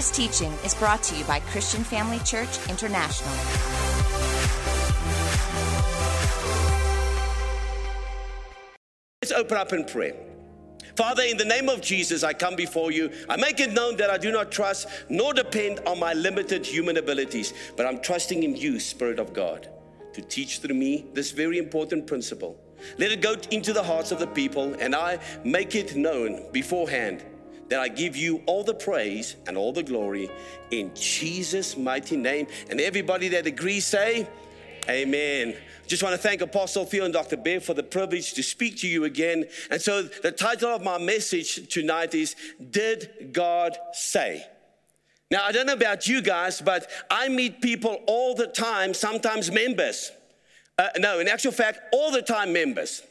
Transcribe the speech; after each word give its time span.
This 0.00 0.10
teaching 0.10 0.50
is 0.64 0.74
brought 0.74 1.02
to 1.02 1.14
you 1.14 1.24
by 1.24 1.40
Christian 1.40 1.84
Family 1.84 2.18
Church 2.20 2.48
International. 2.70 3.34
Let's 9.20 9.32
open 9.32 9.58
up 9.58 9.74
in 9.74 9.84
prayer. 9.84 10.14
Father, 10.96 11.24
in 11.24 11.36
the 11.36 11.44
name 11.44 11.68
of 11.68 11.82
Jesus, 11.82 12.24
I 12.24 12.32
come 12.32 12.56
before 12.56 12.90
you. 12.90 13.10
I 13.28 13.36
make 13.36 13.60
it 13.60 13.74
known 13.74 13.98
that 13.98 14.08
I 14.08 14.16
do 14.16 14.32
not 14.32 14.50
trust 14.50 14.88
nor 15.10 15.34
depend 15.34 15.80
on 15.80 15.98
my 15.98 16.14
limited 16.14 16.64
human 16.64 16.96
abilities, 16.96 17.52
but 17.76 17.84
I'm 17.84 18.00
trusting 18.00 18.42
in 18.42 18.56
you, 18.56 18.80
Spirit 18.80 19.18
of 19.18 19.34
God, 19.34 19.68
to 20.14 20.22
teach 20.22 20.60
through 20.60 20.76
me 20.76 21.04
this 21.12 21.30
very 21.30 21.58
important 21.58 22.06
principle. 22.06 22.58
Let 22.96 23.12
it 23.12 23.20
go 23.20 23.34
into 23.50 23.74
the 23.74 23.82
hearts 23.82 24.12
of 24.12 24.18
the 24.18 24.28
people, 24.28 24.72
and 24.80 24.94
I 24.94 25.18
make 25.44 25.74
it 25.74 25.94
known 25.94 26.50
beforehand 26.52 27.22
that 27.70 27.80
I 27.80 27.88
give 27.88 28.16
you 28.16 28.42
all 28.46 28.62
the 28.62 28.74
praise 28.74 29.36
and 29.46 29.56
all 29.56 29.72
the 29.72 29.82
glory 29.82 30.30
in 30.70 30.90
Jesus' 30.94 31.76
mighty 31.76 32.16
name. 32.16 32.46
And 32.68 32.80
everybody 32.80 33.28
that 33.28 33.46
agrees, 33.46 33.86
say, 33.86 34.28
Amen. 34.88 35.56
Just 35.86 36.02
want 36.02 36.14
to 36.14 36.18
thank 36.18 36.40
Apostle 36.40 36.84
Theo 36.84 37.04
and 37.04 37.12
Dr. 37.12 37.36
Bev 37.36 37.64
for 37.64 37.74
the 37.74 37.82
privilege 37.82 38.32
to 38.34 38.42
speak 38.42 38.78
to 38.78 38.88
you 38.88 39.04
again. 39.04 39.44
And 39.70 39.80
so 39.80 40.02
the 40.02 40.32
title 40.32 40.70
of 40.70 40.82
my 40.82 40.98
message 40.98 41.68
tonight 41.68 42.14
is 42.14 42.34
Did 42.70 43.30
God 43.32 43.76
Say? 43.92 44.44
Now, 45.30 45.44
I 45.44 45.52
don't 45.52 45.66
know 45.66 45.74
about 45.74 46.08
you 46.08 46.22
guys, 46.22 46.60
but 46.60 46.88
I 47.08 47.28
meet 47.28 47.60
people 47.60 48.00
all 48.06 48.34
the 48.34 48.48
time, 48.48 48.94
sometimes 48.94 49.50
members. 49.52 50.10
Uh, 50.76 50.88
no, 50.98 51.20
in 51.20 51.28
actual 51.28 51.52
fact, 51.52 51.78
all 51.92 52.10
the 52.10 52.22
time 52.22 52.52
members. 52.52 53.02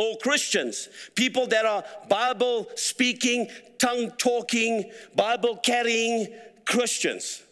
All 0.00 0.16
Christians, 0.16 0.88
people 1.14 1.46
that 1.48 1.66
are 1.66 1.84
Bible 2.08 2.70
speaking, 2.74 3.48
tongue 3.76 4.12
talking, 4.16 4.90
Bible 5.14 5.58
carrying 5.58 6.28
Christians. 6.64 7.42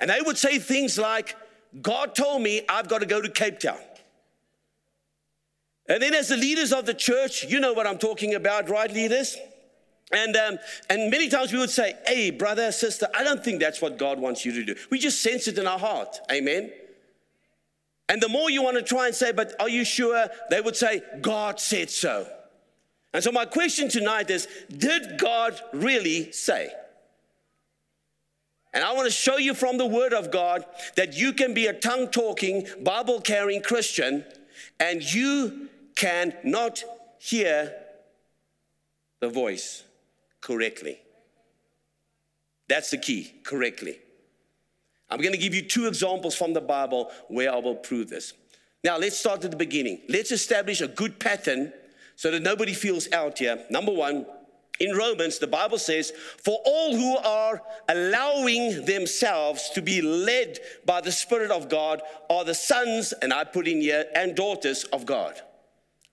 And 0.00 0.10
they 0.10 0.20
would 0.20 0.36
say 0.36 0.58
things 0.58 0.98
like, 0.98 1.36
God 1.80 2.16
told 2.16 2.42
me 2.42 2.62
I've 2.68 2.88
got 2.88 3.02
to 3.02 3.06
go 3.06 3.22
to 3.22 3.30
Cape 3.30 3.60
Town. 3.60 3.78
And 5.88 6.02
then, 6.02 6.12
as 6.12 6.26
the 6.26 6.36
leaders 6.36 6.72
of 6.72 6.86
the 6.86 6.94
church, 6.94 7.44
you 7.44 7.60
know 7.60 7.72
what 7.72 7.86
I'm 7.86 7.98
talking 7.98 8.34
about, 8.34 8.68
right, 8.68 8.92
leaders? 8.92 9.36
And, 10.10 10.34
um, 10.34 10.58
and 10.90 11.08
many 11.08 11.28
times 11.28 11.52
we 11.52 11.60
would 11.60 11.70
say, 11.70 11.94
Hey, 12.04 12.32
brother, 12.32 12.72
sister, 12.72 13.06
I 13.14 13.22
don't 13.22 13.44
think 13.44 13.60
that's 13.60 13.80
what 13.80 13.96
God 13.96 14.18
wants 14.18 14.44
you 14.44 14.50
to 14.50 14.64
do. 14.64 14.74
We 14.90 14.98
just 14.98 15.22
sense 15.22 15.46
it 15.46 15.56
in 15.56 15.68
our 15.68 15.78
heart. 15.78 16.18
Amen. 16.32 16.72
And 18.08 18.22
the 18.22 18.28
more 18.28 18.50
you 18.50 18.62
want 18.62 18.76
to 18.76 18.82
try 18.82 19.06
and 19.06 19.14
say, 19.14 19.32
But 19.32 19.54
are 19.60 19.68
you 19.68 19.84
sure? 19.84 20.28
They 20.50 20.60
would 20.60 20.76
say, 20.76 21.02
God 21.20 21.60
said 21.60 21.90
so. 21.90 22.28
And 23.12 23.24
so, 23.24 23.32
my 23.32 23.44
question 23.46 23.88
tonight 23.88 24.30
is 24.30 24.46
Did 24.70 25.18
God 25.18 25.60
really 25.72 26.30
say? 26.32 26.70
And 28.72 28.84
I 28.84 28.92
want 28.92 29.06
to 29.06 29.10
show 29.10 29.38
you 29.38 29.54
from 29.54 29.78
the 29.78 29.86
Word 29.86 30.12
of 30.12 30.30
God 30.30 30.66
that 30.96 31.16
you 31.16 31.32
can 31.32 31.54
be 31.54 31.66
a 31.66 31.72
tongue 31.72 32.08
talking, 32.08 32.66
Bible 32.82 33.22
carrying 33.22 33.62
Christian 33.62 34.22
and 34.78 35.02
you 35.02 35.70
cannot 35.94 36.84
hear 37.18 37.74
the 39.20 39.28
voice 39.28 39.82
correctly. 40.40 40.98
That's 42.68 42.90
the 42.90 42.98
key, 42.98 43.32
correctly. 43.44 43.98
I'm 45.10 45.20
going 45.20 45.32
to 45.32 45.38
give 45.38 45.54
you 45.54 45.62
two 45.62 45.86
examples 45.86 46.34
from 46.34 46.52
the 46.52 46.60
Bible 46.60 47.10
where 47.28 47.52
I 47.52 47.58
will 47.58 47.76
prove 47.76 48.08
this. 48.08 48.32
Now, 48.82 48.98
let's 48.98 49.18
start 49.18 49.44
at 49.44 49.50
the 49.50 49.56
beginning. 49.56 50.02
Let's 50.08 50.32
establish 50.32 50.80
a 50.80 50.88
good 50.88 51.18
pattern 51.18 51.72
so 52.16 52.30
that 52.30 52.42
nobody 52.42 52.72
feels 52.72 53.10
out 53.12 53.38
here. 53.38 53.64
Number 53.70 53.92
one, 53.92 54.26
in 54.78 54.94
Romans, 54.94 55.38
the 55.38 55.46
Bible 55.46 55.78
says, 55.78 56.12
For 56.44 56.58
all 56.64 56.94
who 56.94 57.16
are 57.16 57.62
allowing 57.88 58.84
themselves 58.84 59.70
to 59.70 59.82
be 59.82 60.02
led 60.02 60.58
by 60.84 61.00
the 61.00 61.12
Spirit 61.12 61.50
of 61.50 61.68
God 61.68 62.02
are 62.28 62.44
the 62.44 62.54
sons, 62.54 63.12
and 63.22 63.32
I 63.32 63.44
put 63.44 63.66
in 63.66 63.80
here, 63.80 64.06
and 64.14 64.34
daughters 64.34 64.84
of 64.84 65.06
God. 65.06 65.40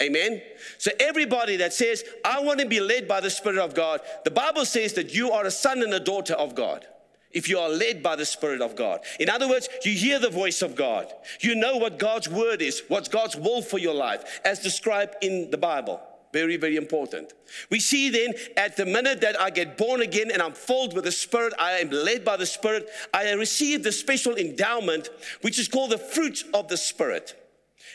Amen. 0.01 0.41
So, 0.77 0.91
everybody 0.99 1.57
that 1.57 1.73
says, 1.73 2.03
I 2.23 2.41
want 2.41 2.59
to 2.59 2.65
be 2.65 2.79
led 2.79 3.07
by 3.07 3.21
the 3.21 3.29
Spirit 3.29 3.59
of 3.59 3.75
God, 3.75 4.01
the 4.23 4.31
Bible 4.31 4.65
says 4.65 4.93
that 4.93 5.13
you 5.13 5.31
are 5.31 5.45
a 5.45 5.51
son 5.51 5.81
and 5.81 5.93
a 5.93 5.99
daughter 5.99 6.33
of 6.33 6.55
God 6.55 6.85
if 7.33 7.49
you 7.49 7.59
are 7.59 7.69
led 7.69 8.03
by 8.03 8.15
the 8.15 8.25
Spirit 8.25 8.61
of 8.61 8.75
God. 8.75 9.01
In 9.19 9.29
other 9.29 9.47
words, 9.47 9.69
you 9.83 9.93
hear 9.93 10.19
the 10.19 10.29
voice 10.29 10.61
of 10.61 10.75
God. 10.75 11.11
You 11.41 11.55
know 11.55 11.77
what 11.77 11.99
God's 11.99 12.29
word 12.29 12.61
is, 12.61 12.83
what's 12.87 13.09
God's 13.09 13.35
will 13.35 13.61
for 13.61 13.77
your 13.77 13.95
life, 13.95 14.41
as 14.45 14.59
described 14.59 15.15
in 15.21 15.51
the 15.51 15.57
Bible. 15.57 16.01
Very, 16.33 16.57
very 16.57 16.77
important. 16.77 17.33
We 17.69 17.79
see 17.79 18.09
then 18.09 18.33
at 18.57 18.75
the 18.75 18.87
minute 18.87 19.21
that 19.21 19.39
I 19.39 19.51
get 19.51 19.77
born 19.77 20.01
again 20.01 20.31
and 20.31 20.41
I'm 20.41 20.53
filled 20.53 20.95
with 20.95 21.03
the 21.03 21.11
Spirit, 21.11 21.53
I 21.59 21.73
am 21.73 21.91
led 21.91 22.25
by 22.25 22.37
the 22.37 22.47
Spirit, 22.47 22.89
I 23.13 23.31
receive 23.33 23.83
the 23.83 23.91
special 23.91 24.35
endowment, 24.35 25.09
which 25.41 25.59
is 25.59 25.67
called 25.67 25.91
the 25.91 25.99
fruit 25.99 26.43
of 26.55 26.69
the 26.69 26.77
Spirit. 26.77 27.39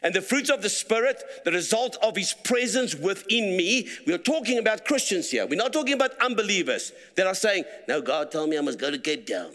And 0.02 0.14
the 0.14 0.22
fruits 0.22 0.50
of 0.50 0.62
the 0.62 0.68
Spirit, 0.68 1.22
the 1.44 1.52
result 1.52 1.96
of 2.02 2.16
His 2.16 2.32
presence 2.32 2.94
within 2.94 3.56
me. 3.56 3.88
We 4.06 4.12
are 4.12 4.18
talking 4.18 4.58
about 4.58 4.84
Christians 4.84 5.30
here. 5.30 5.46
We're 5.46 5.56
not 5.56 5.72
talking 5.72 5.94
about 5.94 6.12
unbelievers 6.20 6.92
that 7.16 7.26
are 7.26 7.34
saying, 7.34 7.64
No, 7.88 8.00
God 8.00 8.30
told 8.30 8.50
me 8.50 8.58
I 8.58 8.60
must 8.60 8.78
go 8.78 8.90
to 8.90 8.98
Cape 8.98 9.26
Town. 9.26 9.52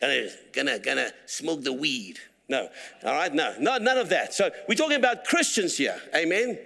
Gonna, 0.00 0.28
gonna, 0.52 0.78
gonna 0.78 1.12
smoke 1.26 1.62
the 1.62 1.72
weed. 1.72 2.18
No, 2.48 2.68
all 3.04 3.14
right, 3.14 3.32
no, 3.32 3.54
not, 3.60 3.82
none 3.82 3.98
of 3.98 4.08
that. 4.08 4.34
So 4.34 4.50
we're 4.68 4.74
talking 4.74 4.96
about 4.96 5.24
Christians 5.24 5.76
here. 5.76 6.00
Amen. 6.14 6.58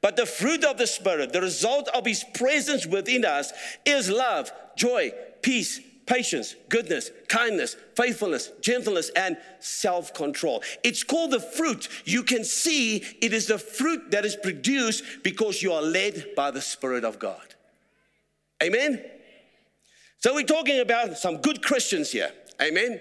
But 0.00 0.16
the 0.16 0.26
fruit 0.26 0.64
of 0.64 0.78
the 0.78 0.86
Spirit, 0.86 1.32
the 1.32 1.40
result 1.40 1.88
of 1.88 2.06
His 2.06 2.24
presence 2.34 2.86
within 2.86 3.24
us, 3.24 3.52
is 3.84 4.10
love, 4.10 4.50
joy, 4.76 5.12
peace, 5.42 5.80
patience, 6.08 6.56
goodness, 6.70 7.10
kindness, 7.28 7.76
faithfulness, 7.94 8.50
gentleness, 8.62 9.10
and 9.14 9.36
self 9.60 10.14
control. 10.14 10.62
It's 10.82 11.04
called 11.04 11.30
the 11.30 11.40
fruit. 11.40 11.88
You 12.04 12.22
can 12.22 12.44
see 12.44 13.04
it 13.20 13.32
is 13.32 13.46
the 13.46 13.58
fruit 13.58 14.10
that 14.10 14.24
is 14.24 14.34
produced 14.34 15.04
because 15.22 15.62
you 15.62 15.72
are 15.72 15.82
led 15.82 16.34
by 16.34 16.50
the 16.50 16.62
Spirit 16.62 17.04
of 17.04 17.18
God. 17.18 17.54
Amen? 18.62 19.04
So 20.18 20.34
we're 20.34 20.46
talking 20.46 20.80
about 20.80 21.16
some 21.18 21.36
good 21.36 21.62
Christians 21.62 22.10
here. 22.10 22.32
Amen? 22.60 22.98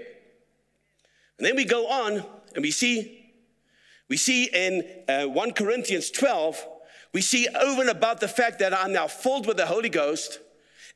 And 1.37 1.47
then 1.47 1.55
we 1.55 1.65
go 1.65 1.87
on 1.87 2.23
and 2.53 2.61
we 2.61 2.71
see, 2.71 3.31
we 4.09 4.17
see 4.17 4.49
in 4.53 4.83
uh, 5.07 5.25
1 5.25 5.53
Corinthians 5.53 6.11
12, 6.11 6.63
we 7.13 7.21
see 7.21 7.47
over 7.47 7.81
and 7.81 7.89
above 7.89 8.19
the 8.19 8.27
fact 8.27 8.59
that 8.59 8.73
I'm 8.77 8.91
now 8.91 9.07
filled 9.07 9.47
with 9.47 9.57
the 9.57 9.65
Holy 9.65 9.89
Ghost 9.89 10.39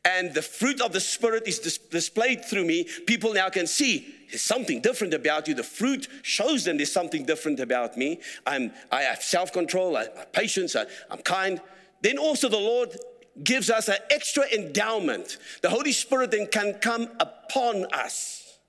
and 0.03 0.33
the 0.33 0.41
fruit 0.41 0.81
of 0.81 0.93
the 0.93 0.99
Spirit 0.99 1.47
is 1.47 1.59
dis- 1.59 1.77
displayed 1.77 2.43
through 2.43 2.65
me, 2.65 2.85
people 3.05 3.33
now 3.33 3.49
can 3.49 3.67
see 3.67 4.15
there's 4.29 4.41
something 4.41 4.81
different 4.81 5.13
about 5.13 5.47
you. 5.47 5.53
The 5.53 5.63
fruit 5.63 6.07
shows 6.23 6.63
them 6.63 6.77
there's 6.77 6.91
something 6.91 7.25
different 7.25 7.59
about 7.59 7.97
me. 7.97 8.19
I'm, 8.45 8.71
I 8.91 9.03
have 9.03 9.21
self 9.21 9.51
control, 9.51 9.97
I 9.97 10.03
have 10.03 10.31
patience, 10.33 10.75
I, 10.75 10.85
I'm 11.09 11.19
kind. 11.19 11.61
Then 12.01 12.17
also 12.17 12.49
the 12.49 12.57
Lord 12.57 12.97
gives 13.43 13.69
us 13.69 13.89
an 13.89 13.97
extra 14.09 14.43
endowment. 14.51 15.37
The 15.61 15.69
Holy 15.69 15.91
Spirit 15.91 16.31
then 16.31 16.47
can 16.47 16.73
come 16.75 17.09
upon 17.19 17.85
us. 17.93 18.59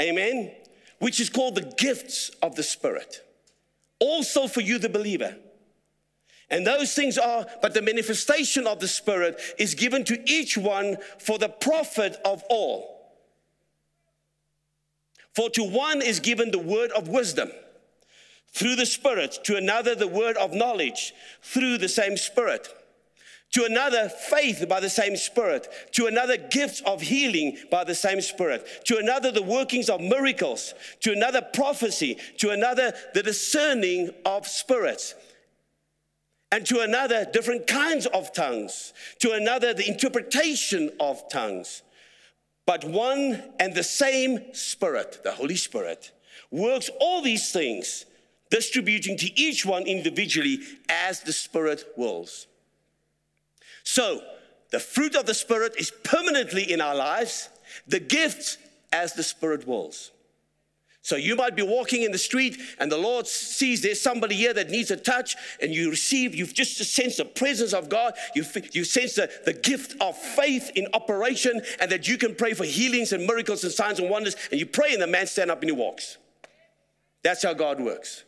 Amen. 0.00 0.52
Which 1.00 1.18
is 1.20 1.28
called 1.28 1.56
the 1.56 1.74
gifts 1.76 2.30
of 2.42 2.54
the 2.54 2.62
Spirit. 2.62 3.22
Also 3.98 4.46
for 4.46 4.60
you, 4.60 4.78
the 4.78 4.88
believer. 4.88 5.36
And 6.50 6.66
those 6.66 6.94
things 6.94 7.16
are, 7.18 7.46
but 7.62 7.74
the 7.74 7.82
manifestation 7.82 8.66
of 8.66 8.80
the 8.80 8.88
Spirit 8.88 9.40
is 9.58 9.74
given 9.74 10.04
to 10.04 10.30
each 10.30 10.58
one 10.58 10.98
for 11.18 11.38
the 11.38 11.48
profit 11.48 12.18
of 12.24 12.42
all. 12.50 12.92
For 15.34 15.48
to 15.50 15.64
one 15.64 16.02
is 16.02 16.20
given 16.20 16.50
the 16.50 16.58
word 16.58 16.90
of 16.92 17.08
wisdom 17.08 17.50
through 18.48 18.76
the 18.76 18.86
Spirit, 18.86 19.38
to 19.44 19.56
another 19.56 19.94
the 19.94 20.08
word 20.08 20.36
of 20.36 20.52
knowledge 20.52 21.14
through 21.40 21.78
the 21.78 21.88
same 21.88 22.18
Spirit, 22.18 22.68
to 23.52 23.64
another 23.64 24.10
faith 24.10 24.66
by 24.68 24.78
the 24.78 24.90
same 24.90 25.16
Spirit, 25.16 25.68
to 25.92 26.06
another 26.06 26.36
gifts 26.36 26.82
of 26.84 27.00
healing 27.00 27.56
by 27.70 27.82
the 27.82 27.94
same 27.94 28.20
Spirit, 28.20 28.66
to 28.84 28.98
another 28.98 29.30
the 29.30 29.42
workings 29.42 29.88
of 29.88 30.02
miracles, 30.02 30.74
to 31.00 31.12
another 31.12 31.40
prophecy, 31.40 32.18
to 32.36 32.50
another 32.50 32.92
the 33.14 33.22
discerning 33.22 34.10
of 34.26 34.46
spirits 34.46 35.14
and 36.52 36.66
to 36.66 36.80
another, 36.80 37.24
different 37.24 37.66
kinds 37.66 38.04
of 38.06 38.30
tongues, 38.34 38.92
to 39.20 39.32
another, 39.32 39.72
the 39.72 39.88
interpretation 39.88 40.90
of 41.00 41.26
tongues. 41.30 41.82
But 42.66 42.84
one 42.84 43.42
and 43.58 43.74
the 43.74 43.82
same 43.82 44.54
Spirit, 44.54 45.22
the 45.24 45.32
Holy 45.32 45.56
Spirit, 45.56 46.12
works 46.50 46.90
all 47.00 47.22
these 47.22 47.50
things, 47.50 48.04
distributing 48.50 49.16
to 49.16 49.40
each 49.40 49.64
one 49.64 49.84
individually 49.84 50.58
as 50.90 51.22
the 51.22 51.32
Spirit 51.32 51.84
wills. 51.96 52.46
So, 53.82 54.22
the 54.70 54.78
fruit 54.78 55.16
of 55.16 55.26
the 55.26 55.34
Spirit 55.34 55.74
is 55.78 55.90
permanently 56.04 56.70
in 56.70 56.82
our 56.82 56.94
lives, 56.94 57.48
the 57.86 57.98
gifts 57.98 58.58
as 58.92 59.14
the 59.14 59.22
Spirit 59.22 59.66
wills. 59.66 60.10
So 61.04 61.16
you 61.16 61.34
might 61.34 61.56
be 61.56 61.62
walking 61.62 62.04
in 62.04 62.12
the 62.12 62.18
street 62.18 62.58
and 62.78 62.90
the 62.90 62.96
Lord 62.96 63.26
sees 63.26 63.82
there's 63.82 64.00
somebody 64.00 64.36
here 64.36 64.54
that 64.54 64.70
needs 64.70 64.92
a 64.92 64.96
touch 64.96 65.34
and 65.60 65.74
you 65.74 65.90
receive, 65.90 66.32
you've 66.32 66.54
just 66.54 66.76
sensed 66.76 67.16
the 67.16 67.24
presence 67.24 67.72
of 67.72 67.88
God. 67.88 68.14
You, 68.36 68.44
you 68.70 68.84
sense 68.84 69.16
the, 69.16 69.28
the 69.44 69.52
gift 69.52 70.00
of 70.00 70.16
faith 70.16 70.70
in 70.76 70.86
operation 70.94 71.60
and 71.80 71.90
that 71.90 72.06
you 72.06 72.16
can 72.16 72.36
pray 72.36 72.54
for 72.54 72.64
healings 72.64 73.12
and 73.12 73.26
miracles 73.26 73.64
and 73.64 73.72
signs 73.72 73.98
and 73.98 74.08
wonders. 74.08 74.36
And 74.52 74.60
you 74.60 74.66
pray 74.66 74.92
and 74.92 75.02
the 75.02 75.08
man 75.08 75.26
stand 75.26 75.50
up 75.50 75.60
and 75.60 75.68
he 75.68 75.76
walks. 75.76 76.18
That's 77.24 77.42
how 77.42 77.52
God 77.52 77.80
works. 77.80 78.22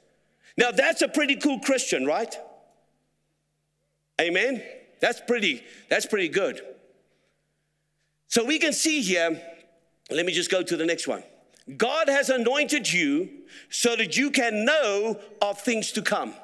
Now 0.57 0.73
that's 0.73 1.01
a 1.01 1.09
pretty 1.09 1.37
cool 1.37 1.61
Christian, 1.61 2.05
right? 2.05 2.35
Amen. 4.21 4.63
That's 5.01 5.21
pretty, 5.21 5.63
that's 5.89 6.07
pretty 6.07 6.29
good. 6.29 6.61
So 8.27 8.45
we 8.45 8.59
can 8.59 8.73
see 8.73 9.01
here, 9.01 9.41
let 10.11 10.27
me 10.27 10.33
just 10.33 10.51
go 10.51 10.61
to 10.65 10.77
the 10.77 10.85
next 10.85 11.07
one. 11.07 11.23
God 11.77 12.09
has 12.09 12.29
anointed 12.29 12.93
you 12.93 13.29
so 13.71 13.97
that 13.97 14.17
you 14.17 14.31
can 14.31 14.65
know 14.65 15.19
of 15.41 15.61
things 15.61 15.93
to 15.93 16.03
come. 16.03 16.35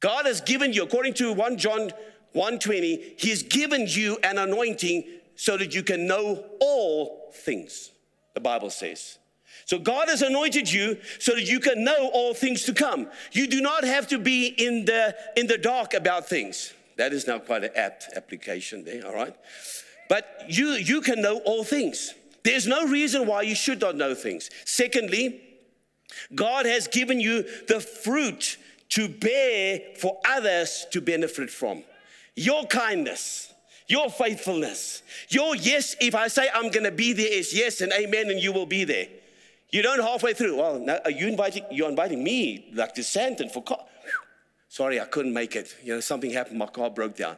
God 0.00 0.26
has 0.26 0.40
given 0.40 0.72
you, 0.72 0.82
according 0.82 1.14
to 1.14 1.32
1 1.32 1.56
John 1.58 1.90
1:20, 2.34 3.14
He 3.16 3.30
has 3.30 3.42
given 3.42 3.86
you 3.88 4.18
an 4.22 4.38
anointing 4.38 5.04
so 5.34 5.56
that 5.56 5.74
you 5.74 5.82
can 5.82 6.06
know 6.06 6.44
all 6.60 7.32
things, 7.34 7.90
the 8.34 8.40
Bible 8.40 8.70
says. 8.70 9.18
So 9.66 9.78
God 9.78 10.08
has 10.08 10.22
anointed 10.22 10.70
you 10.70 10.98
so 11.18 11.34
that 11.34 11.48
you 11.48 11.58
can 11.58 11.84
know 11.84 12.10
all 12.12 12.34
things 12.34 12.64
to 12.64 12.74
come. 12.74 13.08
You 13.32 13.46
do 13.46 13.60
not 13.60 13.84
have 13.84 14.06
to 14.08 14.18
be 14.18 14.46
in 14.46 14.84
the 14.84 15.16
in 15.36 15.46
the 15.46 15.58
dark 15.58 15.94
about 15.94 16.28
things. 16.28 16.72
That 16.96 17.12
is 17.12 17.26
now 17.26 17.38
quite 17.38 17.64
an 17.64 17.70
apt 17.74 18.10
application 18.14 18.84
there, 18.84 19.06
all 19.06 19.14
right? 19.14 19.34
But 20.08 20.44
you 20.48 20.72
you 20.72 21.00
can 21.00 21.22
know 21.22 21.38
all 21.38 21.64
things. 21.64 22.14
There's 22.44 22.66
no 22.66 22.86
reason 22.86 23.26
why 23.26 23.42
you 23.42 23.54
should 23.54 23.80
not 23.80 23.96
know 23.96 24.14
things. 24.14 24.50
Secondly, 24.66 25.40
God 26.34 26.66
has 26.66 26.86
given 26.86 27.18
you 27.18 27.44
the 27.66 27.80
fruit 27.80 28.58
to 28.90 29.08
bear 29.08 29.80
for 29.96 30.20
others 30.28 30.86
to 30.92 31.00
benefit 31.00 31.50
from. 31.50 31.82
Your 32.36 32.66
kindness, 32.66 33.52
your 33.88 34.10
faithfulness, 34.10 35.02
your 35.30 35.56
yes, 35.56 35.96
if 36.00 36.14
I 36.14 36.28
say 36.28 36.48
I'm 36.54 36.70
gonna 36.70 36.90
be 36.90 37.14
there 37.14 37.32
is 37.32 37.54
yes 37.54 37.80
and 37.80 37.92
amen, 37.92 38.30
and 38.30 38.38
you 38.38 38.52
will 38.52 38.66
be 38.66 38.84
there. 38.84 39.08
You 39.70 39.82
don't 39.82 40.00
halfway 40.00 40.34
through, 40.34 40.58
well, 40.58 40.78
now 40.78 40.98
are 41.04 41.10
you 41.10 41.26
inviting, 41.26 41.64
you're 41.70 41.88
inviting 41.88 42.22
me, 42.22 42.70
like 42.74 42.94
to 42.94 43.00
Sandton 43.00 43.50
for. 43.50 43.64
Sorry, 44.68 45.00
I 45.00 45.04
couldn't 45.04 45.32
make 45.32 45.56
it. 45.56 45.74
You 45.82 45.94
know, 45.94 46.00
something 46.00 46.30
happened, 46.30 46.58
my 46.58 46.66
car 46.66 46.90
broke 46.90 47.16
down 47.16 47.36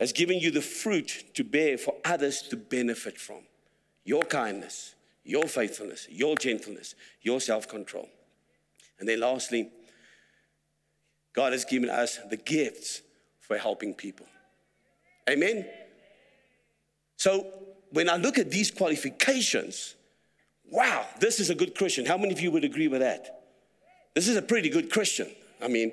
has 0.00 0.12
given 0.12 0.38
you 0.38 0.50
the 0.50 0.62
fruit 0.62 1.24
to 1.34 1.44
bear 1.44 1.76
for 1.76 1.94
others 2.04 2.42
to 2.42 2.56
benefit 2.56 3.20
from. 3.20 3.42
Your 4.04 4.22
kindness, 4.22 4.94
your 5.24 5.46
faithfulness, 5.46 6.08
your 6.10 6.34
gentleness, 6.36 6.94
your 7.20 7.38
self 7.38 7.68
control. 7.68 8.08
And 8.98 9.08
then 9.08 9.20
lastly, 9.20 9.70
God 11.34 11.52
has 11.52 11.64
given 11.66 11.90
us 11.90 12.18
the 12.30 12.38
gifts 12.38 13.02
for 13.40 13.58
helping 13.58 13.94
people. 13.94 14.26
Amen? 15.28 15.66
So 17.16 17.46
when 17.90 18.08
I 18.08 18.16
look 18.16 18.38
at 18.38 18.50
these 18.50 18.70
qualifications, 18.70 19.94
wow, 20.70 21.06
this 21.20 21.40
is 21.40 21.50
a 21.50 21.54
good 21.54 21.74
Christian. 21.74 22.06
How 22.06 22.16
many 22.16 22.32
of 22.32 22.40
you 22.40 22.50
would 22.50 22.64
agree 22.64 22.88
with 22.88 23.00
that? 23.00 23.42
This 24.14 24.28
is 24.28 24.36
a 24.36 24.42
pretty 24.42 24.70
good 24.70 24.90
Christian. 24.90 25.28
I 25.62 25.68
mean, 25.68 25.92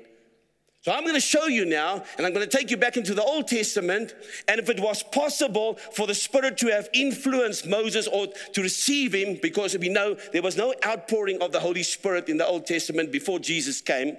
so 0.82 0.92
I'm 0.92 1.02
going 1.02 1.14
to 1.14 1.20
show 1.20 1.46
you 1.46 1.64
now, 1.64 2.04
and 2.16 2.26
I'm 2.26 2.32
going 2.32 2.48
to 2.48 2.56
take 2.56 2.70
you 2.70 2.76
back 2.76 2.96
into 2.96 3.12
the 3.12 3.22
Old 3.22 3.48
Testament. 3.48 4.14
And 4.46 4.60
if 4.60 4.68
it 4.68 4.78
was 4.78 5.02
possible 5.02 5.74
for 5.74 6.06
the 6.06 6.14
Spirit 6.14 6.56
to 6.58 6.68
have 6.68 6.88
influenced 6.94 7.66
Moses 7.66 8.06
or 8.06 8.28
to 8.52 8.62
receive 8.62 9.14
him, 9.14 9.38
because 9.42 9.76
we 9.76 9.88
know 9.88 10.16
there 10.32 10.42
was 10.42 10.56
no 10.56 10.72
outpouring 10.86 11.42
of 11.42 11.50
the 11.50 11.60
Holy 11.60 11.82
Spirit 11.82 12.28
in 12.28 12.36
the 12.36 12.46
Old 12.46 12.64
Testament 12.64 13.10
before 13.10 13.40
Jesus 13.40 13.80
came. 13.80 14.16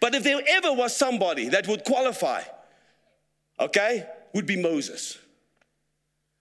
But 0.00 0.14
if 0.14 0.24
there 0.24 0.40
ever 0.48 0.72
was 0.72 0.96
somebody 0.96 1.48
that 1.50 1.68
would 1.68 1.84
qualify, 1.84 2.42
okay, 3.60 4.06
would 4.34 4.46
be 4.46 4.60
Moses. 4.60 5.18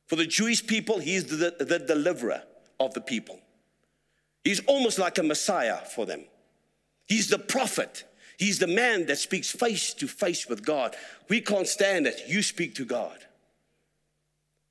For 0.07 0.15
the 0.15 0.25
Jewish 0.25 0.65
people, 0.65 0.99
he's 0.99 1.25
the, 1.25 1.55
the 1.59 1.79
deliverer 1.79 2.41
of 2.79 2.93
the 2.93 3.01
people. 3.01 3.39
He's 4.43 4.59
almost 4.65 4.97
like 4.97 5.19
a 5.19 5.23
Messiah 5.23 5.77
for 5.77 6.05
them. 6.05 6.25
He's 7.07 7.29
the 7.29 7.39
prophet. 7.39 8.03
He's 8.37 8.59
the 8.59 8.67
man 8.67 9.05
that 9.07 9.17
speaks 9.17 9.51
face 9.51 9.93
to 9.95 10.07
face 10.07 10.47
with 10.47 10.65
God. 10.65 10.95
We 11.29 11.41
can't 11.41 11.67
stand 11.67 12.07
it. 12.07 12.21
You 12.27 12.41
speak 12.41 12.75
to 12.75 12.85
God. 12.85 13.17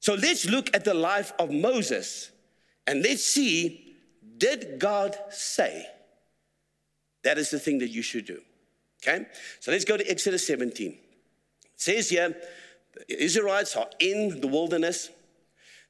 So 0.00 0.14
let's 0.14 0.46
look 0.46 0.74
at 0.74 0.84
the 0.84 0.94
life 0.94 1.32
of 1.38 1.50
Moses 1.50 2.30
and 2.86 3.02
let's 3.02 3.24
see 3.24 3.86
did 4.38 4.78
God 4.78 5.16
say 5.28 5.86
that 7.22 7.36
is 7.36 7.50
the 7.50 7.58
thing 7.58 7.78
that 7.78 7.90
you 7.90 8.02
should 8.02 8.24
do? 8.24 8.40
Okay? 9.02 9.26
So 9.60 9.70
let's 9.70 9.84
go 9.84 9.96
to 9.96 10.10
Exodus 10.10 10.46
17. 10.46 10.92
It 10.92 10.98
says 11.76 12.08
here, 12.08 12.34
the 13.08 13.22
Israelites 13.22 13.76
are 13.76 13.88
in 14.00 14.40
the 14.40 14.46
wilderness. 14.46 15.10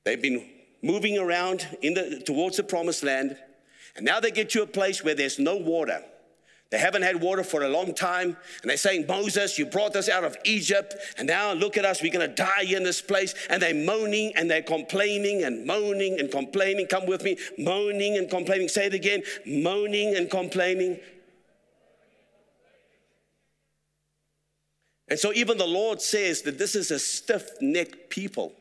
They've 0.04 0.20
been 0.20 0.48
moving 0.82 1.18
around 1.18 1.66
in 1.82 1.94
the, 1.94 2.20
towards 2.24 2.56
the 2.56 2.64
promised 2.64 3.02
land. 3.02 3.36
And 3.96 4.04
now 4.04 4.20
they 4.20 4.30
get 4.30 4.50
to 4.50 4.62
a 4.62 4.66
place 4.66 5.04
where 5.04 5.14
there's 5.14 5.38
no 5.38 5.56
water. 5.56 6.02
They 6.70 6.78
haven't 6.78 7.02
had 7.02 7.20
water 7.20 7.42
for 7.42 7.64
a 7.64 7.68
long 7.68 7.94
time. 7.94 8.36
And 8.62 8.70
they're 8.70 8.76
saying, 8.76 9.06
Moses, 9.08 9.58
you 9.58 9.66
brought 9.66 9.96
us 9.96 10.08
out 10.08 10.22
of 10.22 10.36
Egypt. 10.44 10.94
And 11.18 11.26
now 11.26 11.52
look 11.52 11.76
at 11.76 11.84
us, 11.84 12.00
we're 12.00 12.12
going 12.12 12.28
to 12.28 12.34
die 12.34 12.62
in 12.62 12.84
this 12.84 13.02
place. 13.02 13.34
And 13.50 13.60
they're 13.60 13.74
moaning 13.74 14.32
and 14.36 14.48
they're 14.48 14.62
complaining 14.62 15.42
and 15.42 15.66
moaning 15.66 16.20
and 16.20 16.30
complaining. 16.30 16.86
Come 16.86 17.06
with 17.06 17.24
me. 17.24 17.36
Moaning 17.58 18.16
and 18.16 18.30
complaining. 18.30 18.68
Say 18.68 18.86
it 18.86 18.94
again. 18.94 19.22
Moaning 19.44 20.14
and 20.14 20.30
complaining. 20.30 21.00
And 25.08 25.18
so 25.18 25.32
even 25.32 25.58
the 25.58 25.66
Lord 25.66 26.00
says 26.00 26.42
that 26.42 26.56
this 26.56 26.76
is 26.76 26.92
a 26.92 27.00
stiff 27.00 27.50
necked 27.60 28.10
people. 28.10 28.52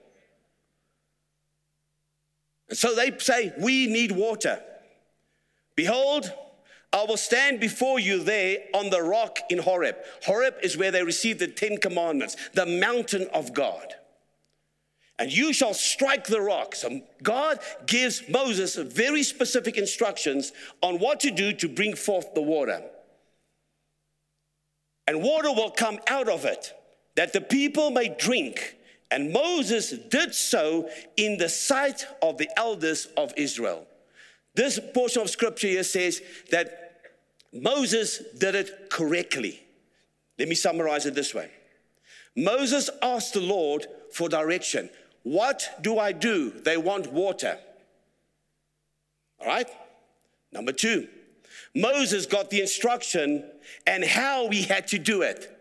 And 2.69 2.77
so 2.77 2.95
they 2.95 3.15
say, 3.19 3.53
We 3.59 3.85
need 3.85 4.11
water. 4.11 4.59
Behold, 5.75 6.31
I 6.91 7.03
will 7.03 7.17
stand 7.17 7.59
before 7.59 7.99
you 7.99 8.23
there 8.23 8.57
on 8.73 8.89
the 8.89 9.01
rock 9.01 9.39
in 9.49 9.59
Horeb. 9.59 9.97
Horeb 10.25 10.55
is 10.63 10.75
where 10.75 10.91
they 10.91 11.03
received 11.03 11.39
the 11.39 11.47
Ten 11.47 11.77
Commandments, 11.77 12.35
the 12.53 12.65
mountain 12.65 13.27
of 13.33 13.53
God. 13.53 13.93
And 15.19 15.31
you 15.31 15.53
shall 15.53 15.73
strike 15.73 16.27
the 16.27 16.41
rock. 16.41 16.73
So 16.75 17.01
God 17.21 17.59
gives 17.85 18.27
Moses 18.29 18.75
very 18.75 19.21
specific 19.21 19.77
instructions 19.77 20.53
on 20.81 20.97
what 20.97 21.19
to 21.19 21.31
do 21.31 21.53
to 21.53 21.67
bring 21.67 21.95
forth 21.95 22.33
the 22.33 22.41
water. 22.41 22.81
And 25.05 25.21
water 25.21 25.51
will 25.51 25.71
come 25.71 25.99
out 26.07 26.29
of 26.29 26.45
it 26.45 26.73
that 27.15 27.33
the 27.33 27.41
people 27.41 27.91
may 27.91 28.15
drink. 28.17 28.77
And 29.11 29.33
Moses 29.33 29.91
did 29.91 30.33
so 30.33 30.89
in 31.17 31.37
the 31.37 31.49
sight 31.49 32.05
of 32.21 32.37
the 32.37 32.49
elders 32.57 33.07
of 33.17 33.33
Israel. 33.35 33.85
This 34.59 34.77
portion 34.93 35.21
of 35.21 35.29
scripture 35.29 35.69
here 35.69 35.83
says 35.83 36.21
that 36.51 36.91
Moses 37.53 38.21
did 38.37 38.55
it 38.55 38.89
correctly. 38.89 39.63
Let 40.37 40.49
me 40.49 40.55
summarize 40.55 41.05
it 41.05 41.15
this 41.15 41.33
way 41.33 41.49
Moses 42.35 42.89
asked 43.01 43.35
the 43.35 43.39
Lord 43.39 43.87
for 44.11 44.27
direction. 44.27 44.89
What 45.23 45.69
do 45.79 45.97
I 45.97 46.11
do? 46.11 46.49
They 46.49 46.75
want 46.75 47.13
water. 47.13 47.57
All 49.39 49.47
right? 49.47 49.69
Number 50.51 50.73
two, 50.73 51.07
Moses 51.73 52.25
got 52.25 52.49
the 52.49 52.59
instruction 52.59 53.49
and 53.87 54.03
how 54.03 54.49
he 54.49 54.63
had 54.63 54.89
to 54.89 54.99
do 54.99 55.21
it. 55.21 55.57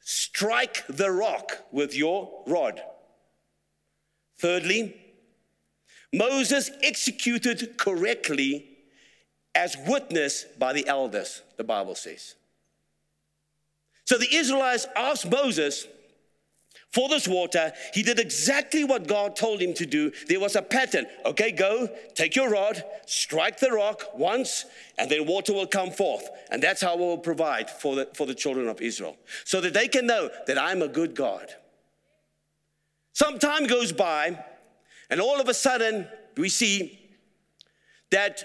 Strike 0.00 0.84
the 0.88 1.12
rock 1.12 1.64
with 1.70 1.94
your 1.94 2.42
rod. 2.44 2.82
Thirdly, 4.36 4.96
Moses 6.16 6.70
executed 6.82 7.76
correctly 7.76 8.66
as 9.54 9.76
witnessed 9.86 10.58
by 10.58 10.72
the 10.72 10.86
elders, 10.86 11.42
the 11.56 11.64
Bible 11.64 11.94
says. 11.94 12.34
So 14.04 14.18
the 14.18 14.34
Israelites 14.34 14.86
asked 14.94 15.30
Moses 15.30 15.86
for 16.92 17.08
this 17.08 17.26
water. 17.26 17.72
He 17.92 18.02
did 18.02 18.18
exactly 18.18 18.84
what 18.84 19.06
God 19.06 19.36
told 19.36 19.60
him 19.60 19.74
to 19.74 19.84
do. 19.84 20.12
There 20.28 20.40
was 20.40 20.56
a 20.56 20.62
pattern. 20.62 21.06
Okay, 21.24 21.50
go, 21.52 21.88
take 22.14 22.36
your 22.36 22.50
rod, 22.50 22.82
strike 23.06 23.58
the 23.58 23.72
rock 23.72 24.16
once, 24.16 24.64
and 24.96 25.10
then 25.10 25.26
water 25.26 25.52
will 25.52 25.66
come 25.66 25.90
forth. 25.90 26.28
And 26.50 26.62
that's 26.62 26.80
how 26.80 26.96
we 26.96 27.02
will 27.02 27.18
provide 27.18 27.68
for 27.68 27.96
the, 27.96 28.08
for 28.14 28.26
the 28.26 28.34
children 28.34 28.68
of 28.68 28.80
Israel. 28.80 29.16
So 29.44 29.60
that 29.60 29.74
they 29.74 29.88
can 29.88 30.06
know 30.06 30.30
that 30.46 30.56
I'm 30.56 30.82
a 30.82 30.88
good 30.88 31.14
God. 31.14 31.54
Some 33.12 33.38
time 33.38 33.66
goes 33.66 33.92
by, 33.92 34.44
and 35.10 35.20
all 35.20 35.40
of 35.40 35.48
a 35.48 35.54
sudden, 35.54 36.08
we 36.36 36.48
see 36.48 36.98
that 38.10 38.44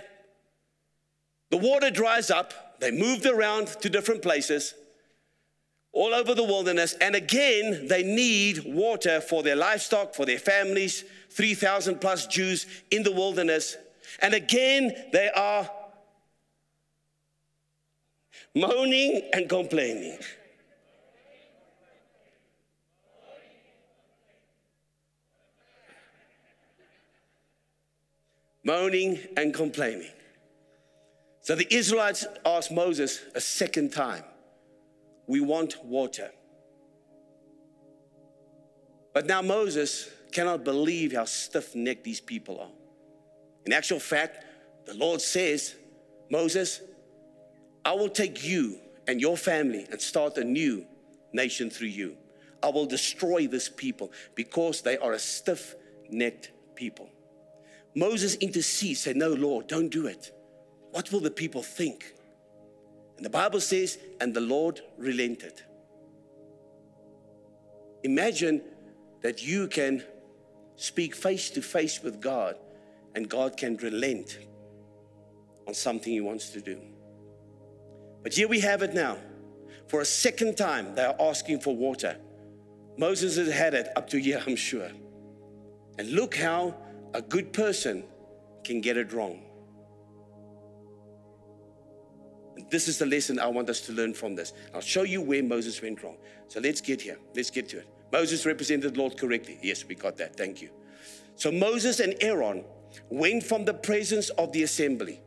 the 1.50 1.58
water 1.58 1.90
dries 1.90 2.32
up. 2.32 2.80
They 2.80 2.92
moved 2.92 3.26
around 3.26 3.68
to 3.68 3.90
different 3.90 4.22
places. 4.22 4.74
all 5.94 6.14
over 6.14 6.34
the 6.34 6.44
wilderness. 6.44 6.94
And 7.02 7.16
again, 7.16 7.88
they 7.88 8.04
need 8.04 8.64
water 8.66 9.20
for 9.20 9.44
their 9.44 9.56
livestock, 9.58 10.16
for 10.16 10.26
their 10.26 10.40
families, 10.40 11.04
3,000 11.32 12.00
plus 12.00 12.28
Jews 12.28 12.66
in 12.92 13.04
the 13.04 13.12
wilderness. 13.12 13.76
And 14.20 14.34
again, 14.34 14.94
they 15.12 15.30
are 15.30 15.70
moaning 18.56 19.30
and 19.34 19.50
complaining. 19.50 20.18
Moaning 28.64 29.20
and 29.38 29.54
complaining. 29.54 30.12
So 31.42 31.56
the 31.56 31.74
Israelites 31.74 32.26
asked 32.46 32.72
Moses 32.72 33.20
a 33.34 33.42
second 33.42 33.92
time, 33.92 34.24
We 35.28 35.42
want 35.42 35.84
water. 35.84 36.30
But 39.14 39.26
now 39.26 39.42
Moses 39.42 40.10
cannot 40.32 40.64
believe 40.64 41.14
how 41.14 41.26
stiff 41.26 41.76
necked 41.76 42.04
these 42.04 42.22
people 42.22 42.60
are. 42.60 42.70
In 43.66 43.74
actual 43.74 44.00
fact, 44.00 44.46
the 44.86 44.94
Lord 44.94 45.22
says, 45.22 45.76
Moses, 46.30 46.82
I 47.84 47.94
will 47.94 48.10
take 48.10 48.46
you 48.46 48.80
and 49.08 49.20
your 49.20 49.38
family 49.38 49.88
and 49.92 50.00
start 50.00 50.38
a 50.38 50.44
new 50.44 50.86
nation 51.34 51.70
through 51.70 51.88
you. 51.88 52.16
I 52.64 52.70
will 52.70 52.86
destroy 52.86 53.48
this 53.48 53.68
people 53.68 54.12
because 54.36 54.82
they 54.82 54.98
are 54.98 55.14
a 55.14 55.20
stiff 55.20 55.76
necked 56.10 56.52
people. 56.76 57.10
Moses 57.96 58.36
intercedes, 58.36 59.02
said, 59.02 59.18
No, 59.18 59.30
Lord, 59.30 59.68
don't 59.68 59.90
do 59.90 60.08
it. 60.08 60.32
What 60.92 61.12
will 61.12 61.20
the 61.20 61.32
people 61.32 61.64
think? 61.64 62.14
And 63.22 63.26
the 63.26 63.30
Bible 63.30 63.62
says, 63.62 64.00
and 64.20 64.34
the 64.34 64.42
Lord 64.42 64.82
relented. 64.98 65.62
Imagine 68.04 68.64
that 69.22 69.46
you 69.46 69.68
can 69.68 70.04
speak 70.76 71.16
face 71.16 71.52
to 71.52 71.62
face 71.62 72.02
with 72.02 72.20
God 72.20 72.56
and 73.14 73.30
God 73.30 73.58
can 73.58 73.78
relent 73.78 74.40
on 75.68 75.76
something 75.76 76.12
He 76.12 76.20
wants 76.20 76.50
to 76.50 76.62
do. 76.62 76.82
But 78.24 78.34
here 78.34 78.48
we 78.48 78.60
have 78.62 78.82
it 78.82 78.96
now. 78.96 79.18
For 79.88 80.02
a 80.02 80.06
second 80.06 80.58
time, 80.58 80.96
they 80.96 81.04
are 81.04 81.16
asking 81.20 81.60
for 81.60 81.76
water. 81.76 82.18
Moses 82.98 83.38
has 83.38 83.52
had 83.52 83.76
it 83.76 83.90
up 83.96 84.10
to 84.10 84.18
here, 84.18 84.42
I'm 84.48 84.56
sure. 84.56 84.90
And 86.00 86.12
look 86.12 86.36
how 86.36 86.76
a 87.14 87.22
good 87.22 87.54
person 87.54 88.04
can 88.64 88.82
get 88.82 88.98
it 88.98 89.12
wrong. 89.14 89.42
This 92.70 92.88
is 92.88 92.98
the 92.98 93.06
lesson 93.06 93.40
I 93.40 93.48
want 93.48 93.70
us 93.70 93.82
to 93.82 93.92
learn 93.92 94.14
from 94.14 94.36
this. 94.36 94.54
I'll 94.74 94.82
show 94.82 95.04
you 95.04 95.22
where 95.22 95.44
Moses 95.44 95.82
went 95.82 96.04
wrong. 96.04 96.18
So 96.48 96.60
let's 96.60 96.80
get 96.80 97.02
here. 97.02 97.18
Let's 97.36 97.50
get 97.50 97.70
to 97.70 97.80
it. 97.80 97.88
Moses 98.12 98.46
represented 98.46 98.94
the 98.94 99.00
Lord 99.00 99.18
correctly. 99.18 99.58
Yes, 99.62 99.86
we 99.86 99.96
got 99.96 100.18
that. 100.18 100.36
Thank 100.36 100.62
you. 100.62 100.70
So 101.36 101.52
Moses 101.52 102.00
and 102.00 102.16
Aaron 102.22 102.64
went 103.10 103.44
from 103.44 103.66
the 103.66 103.74
presence 103.74 104.30
of 104.32 104.52
the 104.52 104.64
assembly 104.64 105.22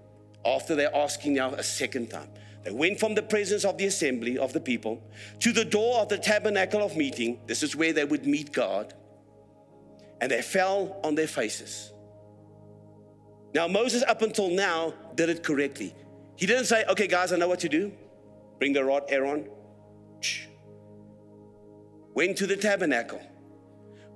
after 0.45 0.75
they're 0.75 0.95
asking 0.95 1.35
now 1.35 1.50
a 1.55 1.62
second 1.62 2.11
time. 2.11 2.29
They 2.62 2.71
went 2.71 2.99
from 2.99 3.14
the 3.14 3.23
presence 3.23 3.64
of 3.64 3.76
the 3.79 3.87
assembly 3.87 4.38
of 4.38 4.53
the 4.53 4.61
people 4.61 5.03
to 5.41 5.53
the 5.53 5.64
door 5.64 6.00
of 6.00 6.09
the 6.09 6.19
tabernacle 6.19 6.83
of 6.83 6.97
meeting. 6.97 7.41
This 7.47 7.62
is 7.62 7.76
where 7.76 7.93
they 7.93 8.05
would 8.05 8.26
meet 8.26 8.53
God. 8.53 8.95
And 10.21 10.30
they 10.30 10.42
fell 10.42 11.00
on 11.04 11.14
their 11.14 11.26
faces. 11.26 11.92
Now, 13.54 13.68
Moses, 13.68 14.02
up 14.02 14.23
until 14.23 14.49
now, 14.49 14.94
did 15.14 15.28
it 15.28 15.42
correctly. 15.42 15.94
He 16.37 16.47
didn't 16.47 16.64
say, 16.64 16.85
okay, 16.88 17.06
guys, 17.06 17.33
I 17.33 17.37
know 17.37 17.49
what 17.49 17.61
to 17.61 17.68
do. 17.68 17.92
Bring 18.59 18.73
the 18.73 18.85
rod, 18.85 19.04
Aaron. 19.09 19.49
Went 22.14 22.38
to 22.38 22.47
the 22.47 22.56
tabernacle. 22.56 23.21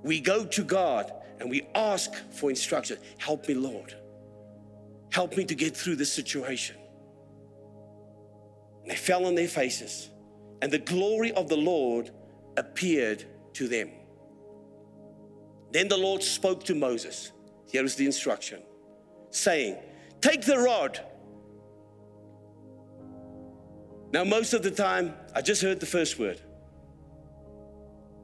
We 0.03 0.19
go 0.19 0.45
to 0.45 0.63
God 0.63 1.11
and 1.39 1.49
we 1.49 1.67
ask 1.75 2.13
for 2.31 2.49
instruction. 2.49 2.97
Help 3.17 3.47
me, 3.47 3.53
Lord. 3.53 3.95
Help 5.11 5.35
me 5.37 5.45
to 5.45 5.55
get 5.55 5.75
through 5.75 5.95
this 5.95 6.11
situation. 6.11 6.75
And 8.81 8.91
they 8.91 8.95
fell 8.95 9.25
on 9.25 9.35
their 9.35 9.47
faces, 9.47 10.09
and 10.61 10.71
the 10.71 10.79
glory 10.79 11.31
of 11.33 11.49
the 11.49 11.57
Lord 11.57 12.11
appeared 12.57 13.23
to 13.53 13.67
them. 13.67 13.89
Then 15.71 15.87
the 15.87 15.97
Lord 15.97 16.23
spoke 16.23 16.63
to 16.65 16.75
Moses. 16.75 17.31
Here 17.71 17.83
is 17.83 17.95
the 17.95 18.05
instruction 18.05 18.61
saying, 19.31 19.77
Take 20.21 20.41
the 20.41 20.57
rod 20.57 20.99
now, 24.11 24.23
most 24.23 24.53
of 24.53 24.63
the 24.63 24.71
time, 24.71 25.13
I 25.35 25.41
just 25.41 25.61
heard 25.61 25.79
the 25.79 25.85
first 25.85 26.17
word. 26.17 26.41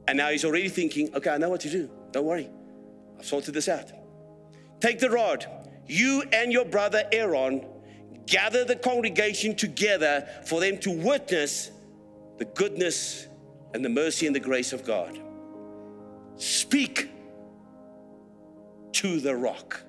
And 0.08 0.18
now 0.18 0.30
he's 0.30 0.44
already 0.44 0.68
thinking, 0.68 1.14
okay, 1.14 1.30
I 1.30 1.38
know 1.38 1.48
what 1.48 1.60
to 1.60 1.70
do. 1.70 1.90
Don't 2.10 2.24
worry. 2.24 2.48
I've 3.18 3.26
sorted 3.26 3.54
this 3.54 3.68
out. 3.68 3.90
Take 4.80 4.98
the 4.98 5.10
rod. 5.10 5.46
You 5.86 6.24
and 6.32 6.52
your 6.52 6.64
brother 6.64 7.04
Aaron 7.12 7.64
gather 8.26 8.64
the 8.64 8.76
congregation 8.76 9.54
together 9.54 10.28
for 10.44 10.60
them 10.60 10.78
to 10.78 10.90
witness 10.90 11.70
the 12.38 12.44
goodness 12.44 13.28
and 13.72 13.84
the 13.84 13.88
mercy 13.88 14.26
and 14.26 14.34
the 14.34 14.40
grace 14.40 14.72
of 14.72 14.84
God. 14.84 15.20
Speak 16.36 17.10
to 18.96 19.20
the 19.20 19.36
rock 19.36 19.82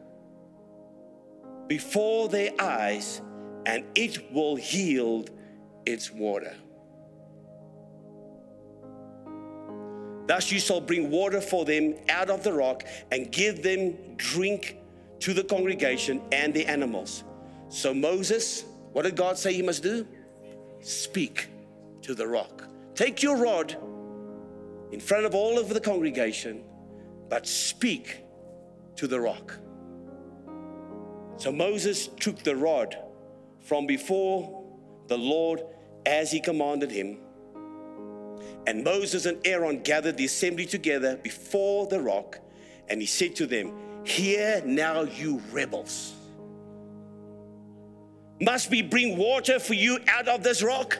before 1.67 2.27
their 2.27 2.51
eyes, 2.59 3.21
and 3.65 3.85
it 3.95 4.33
will 4.33 4.59
yield 4.59 5.29
its 5.85 6.11
water. 6.11 6.53
Thus 10.27 10.51
you 10.51 10.59
shall 10.59 10.81
bring 10.81 11.09
water 11.09 11.39
for 11.39 11.63
them 11.63 11.95
out 12.09 12.29
of 12.29 12.43
the 12.43 12.51
rock 12.51 12.83
and 13.11 13.31
give 13.31 13.63
them 13.63 13.95
drink 14.17 14.77
to 15.19 15.33
the 15.33 15.43
congregation 15.43 16.21
and 16.33 16.53
the 16.53 16.65
animals. 16.65 17.23
So 17.69 17.93
Moses, 17.93 18.65
what 18.91 19.03
did 19.03 19.15
God 19.15 19.37
say 19.37 19.53
he 19.53 19.61
must 19.61 19.83
do? 19.83 20.05
Speak 20.81 21.47
to 22.01 22.13
the 22.13 22.27
rock. 22.27 22.67
Take 22.93 23.23
your 23.23 23.37
rod 23.37 23.77
in 24.91 24.99
front 24.99 25.25
of 25.25 25.33
all 25.33 25.57
of 25.57 25.69
the 25.69 25.79
congregation, 25.79 26.63
but 27.29 27.47
speak 27.47 28.23
to 28.97 29.07
the 29.07 29.19
rock. 29.19 29.57
So 31.37 31.51
Moses 31.51 32.07
took 32.07 32.39
the 32.39 32.55
rod 32.55 32.97
from 33.61 33.85
before 33.85 34.63
the 35.07 35.17
Lord 35.17 35.61
as 36.05 36.31
he 36.31 36.39
commanded 36.39 36.91
him. 36.91 37.19
And 38.65 38.83
Moses 38.83 39.25
and 39.25 39.39
Aaron 39.45 39.81
gathered 39.81 40.17
the 40.17 40.25
assembly 40.25 40.65
together 40.65 41.15
before 41.17 41.87
the 41.87 42.01
rock, 42.01 42.39
and 42.89 42.99
he 42.99 43.07
said 43.07 43.35
to 43.37 43.45
them, 43.45 43.71
Hear 44.03 44.61
now, 44.65 45.03
you 45.03 45.41
rebels. 45.51 46.13
Must 48.41 48.69
we 48.69 48.81
bring 48.81 49.17
water 49.17 49.59
for 49.59 49.73
you 49.73 49.99
out 50.07 50.27
of 50.27 50.43
this 50.43 50.61
rock? 50.61 50.97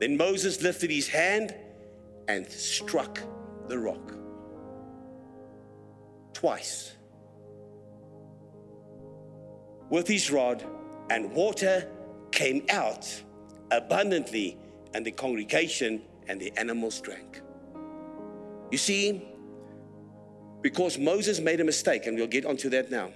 Then 0.00 0.16
Moses 0.16 0.62
lifted 0.62 0.90
his 0.90 1.08
hand 1.08 1.54
and 2.28 2.48
struck 2.48 3.20
the 3.70 3.78
rock 3.78 4.12
twice 6.34 6.92
with 9.90 10.06
his 10.06 10.30
rod 10.30 10.64
and 11.10 11.32
water 11.32 11.88
came 12.30 12.64
out 12.70 13.06
abundantly, 13.72 14.56
and 14.94 15.04
the 15.04 15.10
congregation 15.10 16.02
and 16.28 16.40
the 16.40 16.52
animals 16.56 17.00
drank. 17.00 17.42
You 18.70 18.78
see, 18.78 19.28
because 20.62 20.98
Moses 20.98 21.40
made 21.40 21.60
a 21.60 21.64
mistake, 21.64 22.06
and 22.06 22.16
we'll 22.16 22.28
get 22.28 22.46
onto 22.46 22.70
that 22.70 22.90
now, 22.90 23.10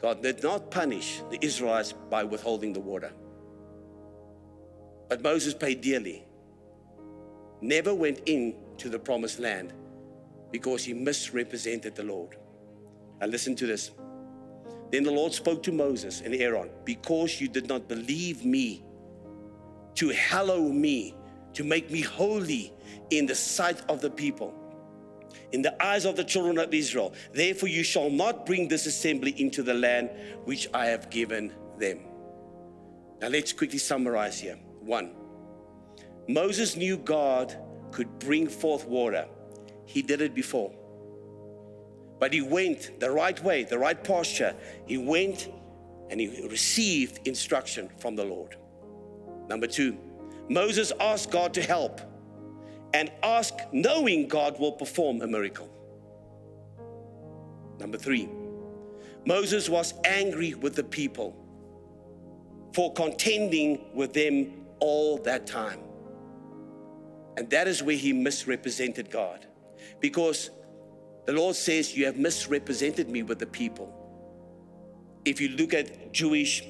God 0.00 0.22
did 0.22 0.42
not 0.42 0.70
punish 0.70 1.20
the 1.30 1.38
Israelites 1.44 1.92
by 2.10 2.24
withholding 2.24 2.72
the 2.72 2.80
water. 2.80 3.12
But 5.08 5.22
Moses 5.22 5.54
paid 5.54 5.80
dearly. 5.80 6.24
Never 7.60 7.94
went 7.94 8.20
into 8.74 8.88
the 8.88 8.98
promised 8.98 9.38
land 9.38 9.72
because 10.50 10.84
he 10.84 10.92
misrepresented 10.92 11.94
the 11.94 12.02
Lord. 12.02 12.36
And 13.20 13.30
listen 13.30 13.54
to 13.56 13.66
this. 13.66 13.92
Then 14.90 15.04
the 15.04 15.12
Lord 15.12 15.32
spoke 15.32 15.62
to 15.62 15.72
Moses 15.72 16.20
and 16.22 16.34
Aaron, 16.34 16.70
because 16.84 17.40
you 17.40 17.48
did 17.48 17.68
not 17.68 17.88
believe 17.88 18.44
me, 18.44 18.84
to 19.94 20.08
hallow 20.08 20.60
me, 20.60 21.14
to 21.52 21.62
make 21.62 21.88
me 21.90 22.00
holy 22.00 22.72
in 23.10 23.26
the 23.26 23.34
sight 23.34 23.80
of 23.88 24.00
the 24.00 24.10
people, 24.10 24.52
in 25.52 25.62
the 25.62 25.80
eyes 25.82 26.04
of 26.04 26.16
the 26.16 26.24
children 26.24 26.58
of 26.58 26.74
Israel. 26.74 27.14
Therefore, 27.32 27.68
you 27.68 27.84
shall 27.84 28.10
not 28.10 28.44
bring 28.44 28.66
this 28.66 28.86
assembly 28.86 29.34
into 29.40 29.62
the 29.62 29.74
land 29.74 30.10
which 30.44 30.68
I 30.74 30.86
have 30.86 31.10
given 31.10 31.52
them. 31.78 32.00
Now, 33.20 33.28
let's 33.28 33.52
quickly 33.52 33.78
summarize 33.78 34.40
here. 34.40 34.58
One, 34.80 35.12
Moses 36.28 36.76
knew 36.76 36.96
God 36.96 37.56
could 37.94 38.18
bring 38.18 38.48
forth 38.48 38.86
water, 38.86 39.24
he 39.86 40.02
did 40.02 40.20
it 40.20 40.34
before. 40.34 40.72
But 42.18 42.32
he 42.32 42.42
went 42.42 42.98
the 42.98 43.10
right 43.10 43.40
way, 43.42 43.62
the 43.62 43.78
right 43.78 44.02
posture. 44.02 44.54
He 44.84 44.98
went 44.98 45.48
and 46.10 46.20
he 46.20 46.46
received 46.48 47.26
instruction 47.26 47.88
from 47.98 48.16
the 48.16 48.24
Lord. 48.24 48.56
Number 49.48 49.68
two, 49.68 49.96
Moses 50.48 50.92
asked 50.98 51.30
God 51.30 51.54
to 51.54 51.62
help 51.62 52.00
and 52.92 53.12
ask 53.22 53.54
knowing 53.72 54.26
God 54.26 54.58
will 54.58 54.72
perform 54.72 55.22
a 55.22 55.26
miracle. 55.28 55.70
Number 57.78 57.96
three, 57.96 58.28
Moses 59.24 59.68
was 59.68 59.94
angry 60.04 60.54
with 60.54 60.74
the 60.74 60.84
people 60.84 61.36
for 62.72 62.92
contending 62.92 63.84
with 63.94 64.12
them 64.12 64.64
all 64.80 65.18
that 65.18 65.46
time. 65.46 65.78
And 67.36 67.50
that 67.50 67.66
is 67.66 67.82
where 67.82 67.96
he 67.96 68.12
misrepresented 68.12 69.10
God. 69.10 69.46
Because 70.00 70.50
the 71.26 71.32
Lord 71.32 71.56
says, 71.56 71.96
You 71.96 72.06
have 72.06 72.16
misrepresented 72.16 73.08
me 73.08 73.22
with 73.22 73.38
the 73.38 73.46
people. 73.46 73.92
If 75.24 75.40
you 75.40 75.48
look 75.50 75.74
at 75.74 76.12
Jewish 76.12 76.62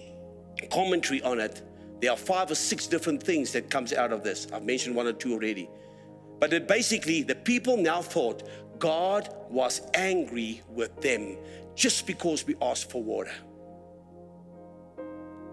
commentary 0.71 1.23
on 1.23 1.40
it, 1.40 1.62
there 2.00 2.11
are 2.11 2.16
five 2.16 2.50
or 2.50 2.54
six 2.54 2.87
different 2.87 3.23
things 3.23 3.52
that 3.52 3.71
comes 3.71 3.92
out 3.92 4.12
of 4.12 4.23
this. 4.23 4.47
I've 4.52 4.64
mentioned 4.64 4.94
one 4.94 5.06
or 5.06 5.12
two 5.12 5.33
already. 5.33 5.68
But 6.40 6.66
basically, 6.68 7.23
the 7.23 7.35
people 7.35 7.76
now 7.76 8.02
thought 8.02 8.42
God 8.78 9.35
was 9.49 9.80
angry 9.94 10.62
with 10.68 11.00
them 11.00 11.37
just 11.75 12.06
because 12.06 12.47
we 12.47 12.54
asked 12.61 12.90
for 12.90 13.02
water. 13.02 13.33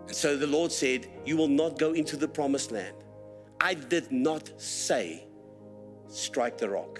And 0.07 0.15
so 0.15 0.35
the 0.35 0.47
Lord 0.47 0.71
said, 0.71 1.07
You 1.25 1.37
will 1.37 1.47
not 1.47 1.79
go 1.79 1.93
into 1.93 2.17
the 2.17 2.27
promised 2.27 2.71
land. 2.71 2.95
I 3.63 3.75
did 3.75 4.11
not 4.11 4.59
say, 4.59 5.27
strike 6.07 6.57
the 6.57 6.67
rock. 6.67 6.99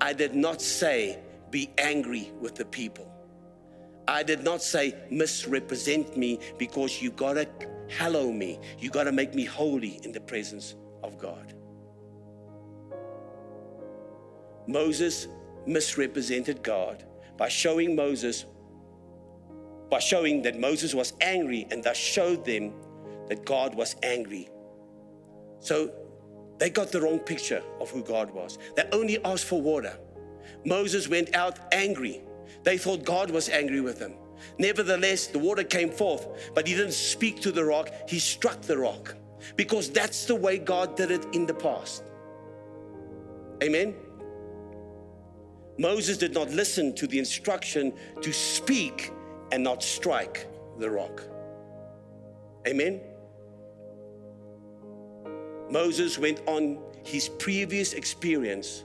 I 0.00 0.12
did 0.12 0.34
not 0.34 0.60
say, 0.60 1.20
be 1.50 1.70
angry 1.78 2.32
with 2.40 2.56
the 2.56 2.64
people. 2.64 3.08
I 4.08 4.24
did 4.24 4.42
not 4.42 4.60
say, 4.60 4.96
misrepresent 5.08 6.16
me 6.16 6.40
because 6.58 7.00
you 7.00 7.12
gotta 7.12 7.48
hallow 7.88 8.32
me. 8.32 8.58
You 8.80 8.90
gotta 8.90 9.12
make 9.12 9.36
me 9.36 9.44
holy 9.44 10.00
in 10.02 10.10
the 10.10 10.20
presence 10.20 10.74
of 11.04 11.16
God. 11.16 11.54
Moses 14.66 15.28
misrepresented 15.64 16.60
God 16.64 17.04
by 17.36 17.48
showing 17.48 17.94
Moses, 17.94 18.46
by 19.90 20.00
showing 20.00 20.42
that 20.42 20.58
Moses 20.58 20.92
was 20.92 21.12
angry 21.20 21.68
and 21.70 21.84
thus 21.84 21.96
showed 21.96 22.44
them 22.44 22.72
that 23.28 23.46
God 23.46 23.76
was 23.76 23.94
angry. 24.02 24.48
So 25.64 25.90
they 26.58 26.68
got 26.68 26.92
the 26.92 27.00
wrong 27.00 27.18
picture 27.18 27.62
of 27.80 27.90
who 27.90 28.02
God 28.02 28.30
was. 28.30 28.58
They 28.76 28.86
only 28.92 29.24
asked 29.24 29.46
for 29.46 29.62
water. 29.62 29.96
Moses 30.66 31.08
went 31.08 31.34
out 31.34 31.58
angry. 31.72 32.20
They 32.64 32.76
thought 32.76 33.02
God 33.02 33.30
was 33.30 33.48
angry 33.48 33.80
with 33.80 33.98
them. 33.98 34.12
Nevertheless, 34.58 35.28
the 35.28 35.38
water 35.38 35.64
came 35.64 35.90
forth, 35.90 36.52
but 36.54 36.66
he 36.68 36.74
didn't 36.74 36.92
speak 36.92 37.40
to 37.40 37.50
the 37.50 37.64
rock, 37.64 37.88
he 38.06 38.18
struck 38.18 38.60
the 38.60 38.76
rock 38.76 39.14
because 39.56 39.90
that's 39.90 40.26
the 40.26 40.34
way 40.34 40.58
God 40.58 40.96
did 40.96 41.10
it 41.10 41.24
in 41.32 41.46
the 41.46 41.54
past. 41.54 42.04
Amen. 43.62 43.94
Moses 45.78 46.18
did 46.18 46.34
not 46.34 46.50
listen 46.50 46.94
to 46.96 47.06
the 47.06 47.18
instruction 47.18 47.94
to 48.20 48.34
speak 48.34 49.12
and 49.50 49.64
not 49.64 49.82
strike 49.82 50.46
the 50.78 50.90
rock. 50.90 51.22
Amen. 52.68 53.00
Moses 55.70 56.18
went 56.18 56.40
on 56.46 56.78
his 57.04 57.28
previous 57.28 57.92
experience 57.92 58.84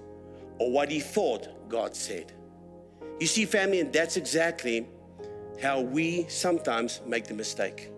or 0.58 0.72
what 0.72 0.90
he 0.90 1.00
thought 1.00 1.48
God 1.70 1.96
said. 1.96 2.34
You 3.20 3.28
see, 3.28 3.46
family, 3.46 3.80
and 3.82 3.92
that's 3.92 4.18
exactly 4.18 4.88
how 5.62 5.82
we 5.82 6.26
sometimes 6.30 7.02
make 7.06 7.26
the 7.26 7.34
mistake. 7.34 7.92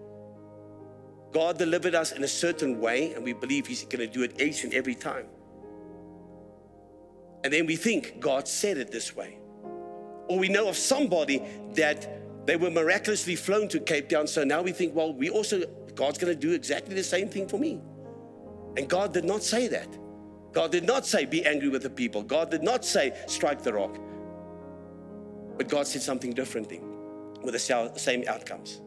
God 1.32 1.58
delivered 1.58 1.96
us 1.96 2.12
in 2.12 2.24
a 2.24 2.28
certain 2.28 2.80
way, 2.82 3.14
and 3.14 3.24
we 3.24 3.34
believe 3.34 3.68
He's 3.68 3.84
going 3.84 4.00
to 4.00 4.08
do 4.08 4.24
it 4.24 4.42
each 4.42 4.64
and 4.64 4.74
every 4.74 4.96
time. 4.96 5.28
And 7.44 7.54
then 7.54 7.66
we 7.66 7.76
think 7.76 8.20
God 8.20 8.48
said 8.48 8.78
it 8.78 8.92
this 8.92 9.16
way. 9.16 9.38
Or 10.28 10.38
we 10.38 10.50
know 10.50 10.68
of 10.68 10.78
somebody 10.78 11.42
that 11.74 12.46
they 12.46 12.56
were 12.56 12.70
miraculously 12.70 13.36
flown 13.36 13.68
to 13.70 13.80
Cape 13.80 14.10
Town, 14.10 14.28
so 14.28 14.44
now 14.44 14.62
we 14.62 14.72
think, 14.72 14.96
well, 14.96 15.14
we 15.14 15.30
also, 15.30 15.62
God's 15.96 16.18
going 16.18 16.34
to 16.34 16.40
do 16.40 16.54
exactly 16.54 16.96
the 16.96 17.04
same 17.04 17.30
thing 17.30 17.48
for 17.48 17.60
me. 17.60 17.80
And 18.78 18.88
God 18.88 19.14
did 19.14 19.26
not 19.26 19.44
say 19.44 19.68
that. 19.68 19.98
God 20.54 20.72
did 20.72 20.86
not 20.86 21.06
say, 21.06 21.26
be 21.26 21.46
angry 21.46 21.70
with 21.70 21.84
the 21.84 21.90
people. 21.90 22.24
God 22.24 22.52
did 22.52 22.64
not 22.64 22.84
say, 22.84 23.14
strike 23.28 23.62
the 23.62 23.74
rock. 23.74 23.98
But 25.58 25.70
God 25.70 25.88
said 25.88 26.02
something 26.02 26.34
differently 26.34 26.82
with 27.44 27.54
the 27.54 27.92
same 27.96 28.24
outcomes. 28.28 28.82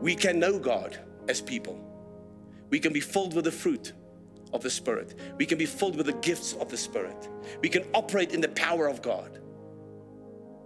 We 0.00 0.14
can 0.14 0.38
know 0.38 0.58
God 0.58 0.98
as 1.28 1.40
people. 1.40 1.80
We 2.70 2.78
can 2.78 2.92
be 2.92 3.00
filled 3.00 3.34
with 3.34 3.44
the 3.44 3.52
fruit 3.52 3.92
of 4.52 4.62
the 4.62 4.70
Spirit. 4.70 5.14
We 5.38 5.46
can 5.46 5.58
be 5.58 5.66
filled 5.66 5.96
with 5.96 6.06
the 6.06 6.12
gifts 6.14 6.54
of 6.54 6.68
the 6.68 6.76
Spirit. 6.76 7.28
We 7.62 7.68
can 7.68 7.84
operate 7.94 8.32
in 8.32 8.40
the 8.40 8.48
power 8.48 8.86
of 8.86 9.02
God. 9.02 9.38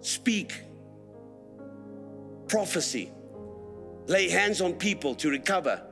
Speak, 0.00 0.54
prophecy, 2.46 3.12
lay 4.08 4.28
hands 4.28 4.60
on 4.60 4.72
people 4.72 5.14
to 5.14 5.30
recover. 5.30 5.82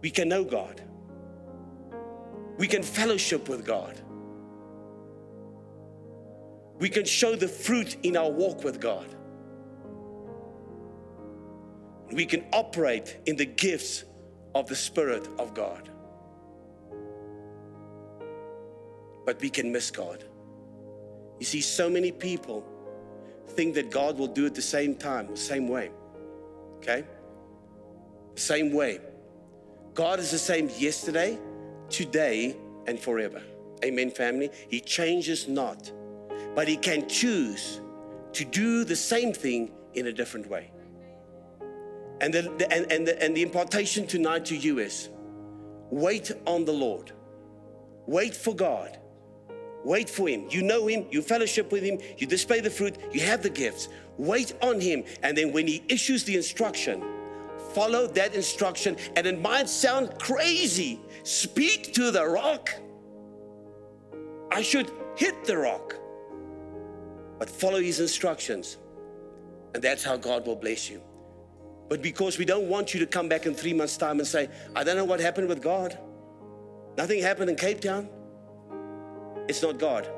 We 0.00 0.10
can 0.10 0.28
know 0.28 0.44
God. 0.44 0.80
We 2.56 2.68
can 2.68 2.82
fellowship 2.82 3.48
with 3.48 3.66
God. 3.66 4.00
We 6.78 6.88
can 6.88 7.04
show 7.04 7.34
the 7.34 7.48
fruit 7.48 7.96
in 8.04 8.16
our 8.16 8.30
walk 8.30 8.62
with 8.62 8.80
God. 8.80 9.14
We 12.12 12.24
can 12.24 12.44
operate 12.52 13.18
in 13.26 13.34
the 13.36 13.44
gifts 13.44 14.04
of 14.54 14.68
the 14.68 14.76
Spirit 14.76 15.28
of 15.38 15.52
God. 15.52 15.90
But 19.24 19.40
we 19.40 19.50
can 19.50 19.72
miss 19.72 19.90
God. 19.90 20.22
You 21.40 21.46
see, 21.46 21.60
so 21.60 21.90
many 21.90 22.12
people 22.12 22.64
think 23.48 23.74
that 23.74 23.90
God 23.90 24.16
will 24.16 24.28
do 24.28 24.46
it 24.46 24.54
the 24.54 24.62
same 24.62 24.94
time, 24.94 25.26
the 25.26 25.36
same 25.36 25.66
way. 25.66 25.90
Okay? 26.86 27.04
Same 28.34 28.72
way. 28.72 29.00
God 29.94 30.20
is 30.20 30.30
the 30.30 30.38
same 30.38 30.70
yesterday, 30.78 31.38
today, 31.88 32.56
and 32.86 32.98
forever. 32.98 33.42
Amen, 33.84 34.10
family. 34.10 34.50
He 34.68 34.80
changes 34.80 35.48
not 35.48 35.90
but 36.56 36.66
he 36.66 36.76
can 36.78 37.06
choose 37.06 37.82
to 38.32 38.44
do 38.46 38.82
the 38.82 38.96
same 38.96 39.32
thing 39.32 39.70
in 39.92 40.06
a 40.06 40.12
different 40.12 40.48
way. 40.48 40.70
And 42.22 42.32
the, 42.32 42.42
the, 42.56 42.72
and, 42.72 42.90
and, 42.90 43.06
the, 43.06 43.22
and 43.22 43.36
the 43.36 43.42
impartation 43.42 44.06
tonight 44.06 44.46
to 44.46 44.56
you 44.56 44.78
is 44.78 45.10
wait 45.90 46.32
on 46.46 46.64
the 46.64 46.72
Lord, 46.72 47.12
wait 48.06 48.34
for 48.34 48.54
God. 48.54 48.98
Wait 49.86 50.10
for 50.10 50.28
him. 50.28 50.46
You 50.50 50.62
know 50.62 50.86
him, 50.88 51.06
you 51.10 51.22
fellowship 51.22 51.70
with 51.70 51.84
him, 51.84 51.98
you 52.18 52.26
display 52.26 52.60
the 52.60 52.70
fruit, 52.70 52.96
you 53.12 53.20
have 53.20 53.42
the 53.42 53.50
gifts. 53.50 53.88
Wait 54.18 54.52
on 54.60 54.80
him. 54.80 55.04
And 55.22 55.38
then 55.38 55.52
when 55.52 55.66
he 55.66 55.82
issues 55.88 56.24
the 56.24 56.34
instruction, 56.36 57.02
follow 57.72 58.08
that 58.08 58.34
instruction. 58.34 58.96
And 59.14 59.26
it 59.26 59.40
might 59.40 59.68
sound 59.68 60.18
crazy. 60.18 61.00
Speak 61.22 61.94
to 61.94 62.10
the 62.10 62.26
rock. 62.26 62.74
I 64.50 64.62
should 64.62 64.90
hit 65.16 65.44
the 65.44 65.56
rock 65.56 65.94
but 67.38 67.50
follow 67.50 67.80
his 67.80 68.00
instructions. 68.00 68.78
And 69.74 69.82
that's 69.82 70.02
how 70.02 70.16
God 70.16 70.46
will 70.46 70.56
bless 70.56 70.88
you. 70.88 71.02
But 71.88 72.02
because 72.02 72.38
we 72.38 72.44
don't 72.44 72.68
want 72.68 72.94
you 72.94 73.00
to 73.00 73.06
come 73.06 73.28
back 73.28 73.46
in 73.46 73.54
three 73.54 73.72
months' 73.72 73.96
time 73.96 74.18
and 74.18 74.26
say, 74.26 74.48
I 74.74 74.82
don't 74.82 74.96
know 74.96 75.04
what 75.04 75.20
happened 75.20 75.48
with 75.48 75.62
God. 75.62 75.98
Nothing 76.96 77.22
happened 77.22 77.50
in 77.50 77.56
Cape 77.56 77.80
Town. 77.80 78.08
It's 79.48 79.62
not 79.62 79.78
God. 79.78 80.08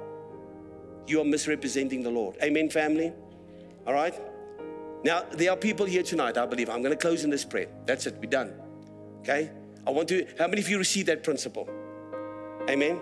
You 1.06 1.20
are 1.20 1.24
misrepresenting 1.24 2.02
the 2.02 2.10
Lord. 2.10 2.36
Amen, 2.42 2.70
family? 2.70 3.12
All 3.86 3.94
right? 3.94 4.14
Now, 5.04 5.24
there 5.32 5.50
are 5.50 5.56
people 5.56 5.86
here 5.86 6.02
tonight, 6.02 6.36
I 6.36 6.46
believe. 6.46 6.68
I'm 6.68 6.82
going 6.82 6.96
to 6.96 7.00
close 7.00 7.24
in 7.24 7.30
this 7.30 7.44
prayer. 7.44 7.68
That's 7.86 8.06
it. 8.06 8.16
We're 8.20 8.28
done. 8.28 8.52
Okay? 9.20 9.50
I 9.86 9.90
want 9.90 10.08
to, 10.08 10.26
how 10.38 10.48
many 10.48 10.60
of 10.60 10.68
you 10.68 10.78
receive 10.78 11.06
that 11.06 11.22
principle? 11.22 11.68
Amen? 12.68 13.00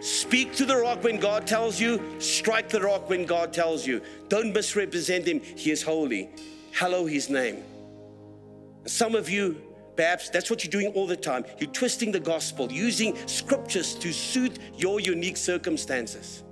Speak 0.00 0.52
to 0.56 0.64
the 0.64 0.76
rock 0.76 1.04
when 1.04 1.20
God 1.20 1.46
tells 1.46 1.80
you, 1.80 2.02
strike 2.18 2.68
the 2.68 2.80
rock 2.80 3.08
when 3.08 3.24
God 3.24 3.52
tells 3.52 3.86
you. 3.86 4.02
Don't 4.28 4.52
misrepresent 4.52 5.26
Him. 5.26 5.40
He 5.40 5.70
is 5.70 5.82
holy. 5.82 6.30
Hallow 6.72 7.06
His 7.06 7.30
name. 7.30 7.62
Some 8.84 9.14
of 9.14 9.30
you, 9.30 9.62
perhaps 9.96 10.30
that's 10.30 10.50
what 10.50 10.64
you're 10.64 10.70
doing 10.70 10.88
all 10.94 11.06
the 11.06 11.16
time. 11.16 11.44
You're 11.58 11.70
twisting 11.70 12.12
the 12.12 12.20
gospel, 12.20 12.70
using 12.72 13.16
scriptures 13.26 13.94
to 13.96 14.12
suit 14.12 14.58
your 14.76 15.00
unique 15.00 15.36
circumstances. 15.36 16.44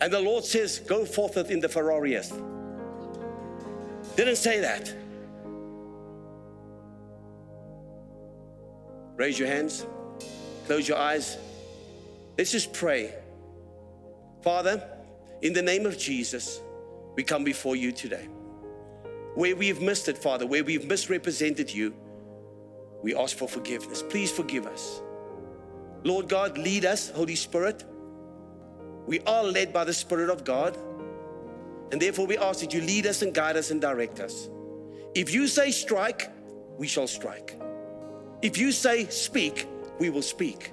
And 0.00 0.12
the 0.12 0.20
Lord 0.20 0.44
says, 0.44 0.80
Go 0.80 1.04
forth 1.04 1.36
in 1.50 1.60
the 1.60 1.68
Ferrariest. 1.68 2.34
Didn't 4.16 4.36
say 4.36 4.60
that. 4.60 4.94
Raise 9.16 9.38
your 9.38 9.48
hands, 9.48 9.86
close 10.66 10.88
your 10.88 10.98
eyes. 10.98 11.38
Let's 12.38 12.52
just 12.52 12.72
pray. 12.72 13.14
Father, 14.42 14.82
in 15.42 15.52
the 15.52 15.62
name 15.62 15.86
of 15.86 15.98
Jesus, 15.98 16.60
we 17.14 17.22
come 17.22 17.44
before 17.44 17.76
you 17.76 17.92
today. 17.92 18.28
where 19.34 19.56
we've 19.56 19.80
missed 19.80 20.08
it, 20.08 20.18
Father, 20.18 20.46
where 20.46 20.64
we've 20.64 20.86
misrepresented 20.86 21.72
you, 21.72 21.94
we 23.02 23.14
ask 23.14 23.36
for 23.36 23.48
forgiveness. 23.48 24.02
Please 24.02 24.30
forgive 24.30 24.66
us. 24.66 25.02
Lord 26.04 26.28
God, 26.28 26.58
lead 26.58 26.84
us, 26.84 27.10
Holy 27.10 27.34
Spirit. 27.34 27.84
We 29.06 29.20
are 29.20 29.44
led 29.44 29.72
by 29.72 29.84
the 29.84 29.92
Spirit 29.92 30.30
of 30.30 30.44
God. 30.44 30.76
And 31.90 32.00
therefore, 32.00 32.26
we 32.26 32.38
ask 32.38 32.60
that 32.60 32.72
you 32.72 32.80
lead 32.80 33.06
us 33.06 33.22
and 33.22 33.34
guide 33.34 33.56
us 33.56 33.70
and 33.70 33.80
direct 33.80 34.20
us. 34.20 34.48
If 35.14 35.32
you 35.34 35.46
say 35.46 35.70
strike, 35.70 36.30
we 36.78 36.86
shall 36.86 37.06
strike. 37.06 37.60
If 38.40 38.56
you 38.56 38.72
say 38.72 39.06
speak, 39.08 39.68
we 39.98 40.10
will 40.10 40.22
speak. 40.22 40.72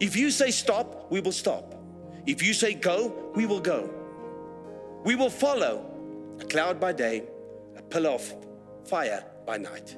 If 0.00 0.16
you 0.16 0.30
say 0.30 0.50
stop, 0.50 1.10
we 1.10 1.20
will 1.20 1.32
stop. 1.32 1.74
If 2.26 2.42
you 2.42 2.52
say 2.52 2.74
go, 2.74 3.32
we 3.34 3.46
will 3.46 3.60
go. 3.60 3.88
We 5.04 5.14
will 5.14 5.30
follow 5.30 5.90
a 6.40 6.44
cloud 6.44 6.80
by 6.80 6.92
day, 6.92 7.24
a 7.76 7.82
pillar 7.82 8.10
of 8.10 8.34
fire 8.84 9.24
by 9.46 9.58
night. 9.58 9.96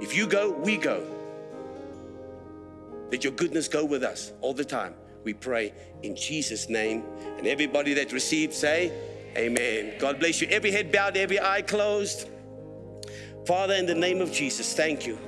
If 0.00 0.16
you 0.16 0.26
go, 0.26 0.50
we 0.50 0.76
go. 0.76 1.04
Let 3.10 3.24
your 3.24 3.32
goodness 3.32 3.68
go 3.68 3.84
with 3.84 4.02
us 4.02 4.32
all 4.40 4.54
the 4.54 4.64
time. 4.64 4.94
We 5.24 5.34
pray 5.34 5.72
in 6.02 6.14
Jesus' 6.14 6.68
name. 6.68 7.02
And 7.36 7.46
everybody 7.46 7.94
that 7.94 8.12
received, 8.12 8.54
say, 8.54 8.92
Amen. 9.36 9.94
God 9.98 10.18
bless 10.18 10.40
you. 10.40 10.48
Every 10.48 10.70
head 10.70 10.90
bowed, 10.90 11.16
every 11.16 11.40
eye 11.40 11.62
closed. 11.62 12.28
Father, 13.46 13.74
in 13.74 13.86
the 13.86 13.94
name 13.94 14.20
of 14.20 14.32
Jesus, 14.32 14.74
thank 14.74 15.06
you. 15.06 15.18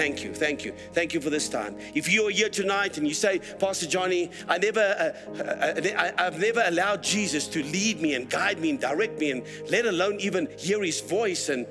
Thank 0.00 0.24
you, 0.24 0.32
thank 0.32 0.64
you, 0.64 0.72
thank 0.94 1.12
you 1.12 1.20
for 1.20 1.28
this 1.28 1.50
time. 1.50 1.76
If 1.94 2.10
you're 2.10 2.30
here 2.30 2.48
tonight 2.48 2.96
and 2.96 3.06
you 3.06 3.12
say, 3.12 3.38
Pastor 3.58 3.86
Johnny, 3.86 4.30
I 4.48 4.56
never, 4.56 4.80
uh, 4.80 5.42
uh, 5.42 6.12
I, 6.18 6.22
have 6.24 6.40
never 6.40 6.62
allowed 6.64 7.02
Jesus 7.02 7.46
to 7.48 7.62
lead 7.62 8.00
me 8.00 8.14
and 8.14 8.30
guide 8.30 8.58
me 8.60 8.70
and 8.70 8.80
direct 8.80 9.20
me, 9.20 9.30
and 9.30 9.42
let 9.68 9.84
alone 9.84 10.18
even 10.20 10.48
hear 10.56 10.82
His 10.82 11.02
voice 11.02 11.50
and 11.50 11.66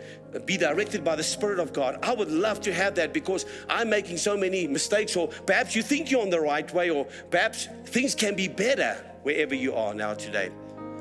be 0.45 0.57
directed 0.57 1.03
by 1.03 1.15
the 1.15 1.23
Spirit 1.23 1.57
of 1.57 1.73
God. 1.73 1.97
I 2.03 2.13
would 2.13 2.29
love 2.29 2.61
to 2.61 2.71
have 2.71 2.93
that 2.95 3.13
because 3.13 3.47
I'm 3.67 3.89
making 3.89 4.17
so 4.17 4.37
many 4.37 4.67
mistakes, 4.67 5.15
or 5.15 5.29
perhaps 5.29 5.75
you 5.75 5.81
think 5.81 6.11
you're 6.11 6.21
on 6.21 6.29
the 6.29 6.39
right 6.39 6.71
way, 6.71 6.91
or 6.91 7.05
perhaps 7.31 7.67
things 7.85 8.13
can 8.13 8.35
be 8.35 8.47
better 8.47 8.93
wherever 9.23 9.55
you 9.55 9.73
are 9.73 9.95
now 9.95 10.13
today. 10.13 10.51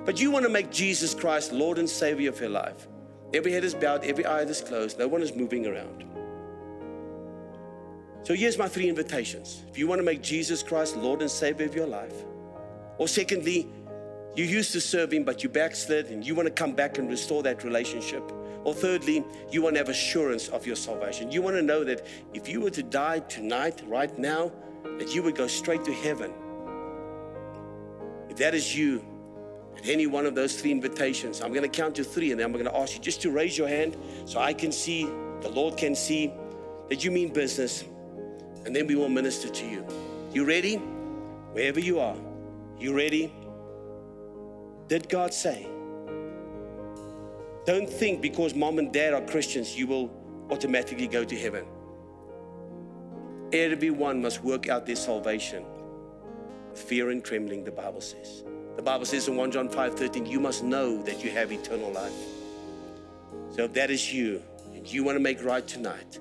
But 0.07 0.19
you 0.19 0.31
want 0.31 0.47
to 0.47 0.51
make 0.51 0.71
Jesus 0.71 1.13
Christ 1.13 1.53
Lord 1.53 1.77
and 1.77 1.91
Savior 1.91 2.31
of 2.31 2.41
your 2.41 2.49
life. 2.49 2.89
Every 3.35 3.53
head 3.53 3.65
is 3.65 3.75
bowed, 3.75 4.03
every 4.05 4.25
eye 4.25 4.41
is 4.41 4.63
closed, 4.63 4.99
no 4.99 5.09
one 5.09 5.21
is 5.21 5.37
moving 5.37 5.67
around. 5.67 6.07
So 8.29 8.35
here's 8.35 8.59
my 8.59 8.69
three 8.69 8.91
invitations. 8.91 9.65
If 9.71 9.79
you 9.79 9.87
want 9.87 10.01
to 10.01 10.03
make 10.03 10.21
Jesus 10.21 10.63
Christ 10.63 10.99
Lord 10.99 11.23
and 11.23 11.31
Savior 11.31 11.65
of 11.65 11.75
your 11.75 11.87
life, 11.87 12.13
or 12.99 13.09
secondly, 13.09 13.67
you 14.37 14.45
used 14.45 14.71
to 14.73 14.83
serve 14.83 15.15
Him, 15.15 15.25
but 15.25 15.43
you 15.43 15.49
backslid 15.49 16.09
and 16.09 16.23
you 16.23 16.35
want 16.35 16.45
to 16.45 16.53
come 16.53 16.75
back 16.75 16.99
and 16.99 17.09
restore 17.09 17.43
that 17.45 17.65
relationship. 17.65 18.23
Or 18.65 18.75
thirdly, 18.75 19.25
you 19.51 19.63
want 19.63 19.77
to 19.77 19.79
have 19.79 19.89
assurance 19.89 20.49
of 20.49 20.67
your 20.67 20.77
salvation. 20.77 21.33
You 21.33 21.41
want 21.41 21.57
to 21.57 21.63
know 21.63 21.85
that 21.85 22.07
if 22.35 22.51
you 22.51 22.61
were 22.61 22.69
to 22.69 22.83
die 22.83 23.21
tonight, 23.21 23.83
right 23.87 24.19
now, 24.19 24.53
that 24.99 25.15
you 25.15 25.23
would 25.23 25.35
go 25.35 25.47
straight 25.47 25.87
to 25.87 25.95
heaven. 25.95 26.31
If 28.29 28.37
that 28.37 28.55
is 28.55 28.77
you, 28.77 29.03
at 29.75 29.89
any 29.89 30.07
one 30.07 30.27
of 30.27 30.35
those 30.35 30.61
three 30.61 30.73
invitations, 30.73 31.41
I'm 31.41 31.55
going 31.55 31.63
to 31.63 31.75
count 31.75 31.95
to 31.95 32.05
three 32.05 32.31
and 32.33 32.39
then 32.39 32.45
I'm 32.45 32.53
going 32.53 32.67
to 32.67 32.77
ask 32.77 32.95
you 32.95 33.01
just 33.01 33.23
to 33.23 33.31
raise 33.31 33.57
your 33.57 33.69
hand 33.69 33.97
so 34.27 34.39
I 34.39 34.53
can 34.53 34.71
see, 34.71 35.05
the 35.05 35.51
Lord 35.51 35.79
can 35.79 35.95
see 35.95 36.31
that 36.91 37.03
you 37.03 37.11
mean 37.11 37.33
business 37.33 37.85
and 38.69 38.77
then 38.77 38.87
we 38.87 38.97
will 38.97 39.09
minister 39.09 39.49
to 39.49 39.67
you. 39.67 39.83
You 40.35 40.45
ready? 40.45 40.77
Wherever 41.55 41.81
you 41.81 42.01
are, 42.01 42.19
you 42.79 42.95
ready? 42.95 43.33
Did 44.89 45.09
God 45.09 45.33
say? 45.33 45.67
Don't 47.65 47.89
think 47.89 48.21
because 48.21 48.55
mom 48.55 48.79
and 48.79 48.93
dad 48.93 49.15
are 49.15 49.23
Christians, 49.23 49.75
you 49.75 49.87
will 49.87 50.11
automatically 50.51 51.09
go 51.09 51.25
to 51.25 51.35
heaven. 51.35 51.65
Everyone 53.55 54.21
must 54.21 54.45
work 54.45 54.69
out 54.69 54.85
their 54.85 54.97
salvation 54.97 55.65
fear 56.75 57.09
and 57.09 57.25
trembling, 57.25 57.65
the 57.65 57.73
Bible 57.73 58.03
says. 58.03 58.45
The 58.77 58.83
Bible 58.83 59.07
says 59.07 59.29
in 59.29 59.35
1 59.35 59.51
John 59.51 59.71
5 59.71 59.95
13, 59.95 60.27
you 60.27 60.41
must 60.41 60.63
know 60.63 61.03
that 61.05 61.25
you 61.25 61.31
have 61.31 61.51
eternal 61.53 61.91
life. 61.91 62.13
So 63.51 63.65
if 63.65 63.73
that 63.73 63.91
is 63.91 64.13
you, 64.13 64.43
and 64.75 64.87
you 64.87 65.05
want 65.05 65.17
to 65.17 65.21
make 65.21 65.43
right 65.43 65.67
tonight, 65.67 66.19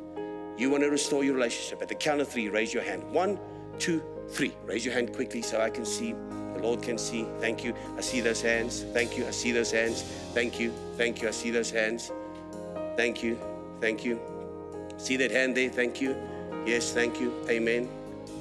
you 0.58 0.70
want 0.70 0.84
to 0.84 0.90
restore 0.90 1.24
your 1.24 1.36
relationship, 1.36 1.82
at 1.82 1.88
the 1.88 1.96
count 1.96 2.22
of 2.22 2.28
three, 2.28 2.50
raise 2.50 2.74
your 2.74 2.84
hand. 2.84 3.04
One, 3.12 3.40
two, 3.80 4.02
three. 4.30 4.54
Raise 4.66 4.86
your 4.86 4.94
hand 4.94 5.14
quickly 5.14 5.42
so 5.42 5.62
I 5.62 5.70
can 5.70 5.86
see. 5.86 6.14
The 6.54 6.60
Lord 6.62 6.82
can 6.82 6.98
see. 6.98 7.28
Thank 7.40 7.64
you. 7.64 7.74
I 7.98 8.02
see 8.02 8.22
those 8.22 8.42
hands. 8.42 8.84
Thank 8.94 9.18
you. 9.18 9.28
I 9.28 9.32
see 9.32 9.52
those 9.52 9.72
hands. 9.72 10.02
Thank 10.34 10.60
you. 10.60 10.74
Thank 10.96 11.22
you. 11.22 11.28
I 11.28 11.32
see 11.32 11.52
those 11.52 11.70
hands. 11.70 12.12
Thank 12.96 13.22
you. 13.22 13.40
Thank 13.80 14.04
you. 14.04 14.20
See 14.98 15.16
that 15.18 15.32
hand 15.32 15.56
there? 15.56 15.70
Thank 15.70 16.02
you. 16.02 16.16
Yes, 16.66 16.92
thank 16.92 17.20
you. 17.20 17.32
Amen. 17.50 17.88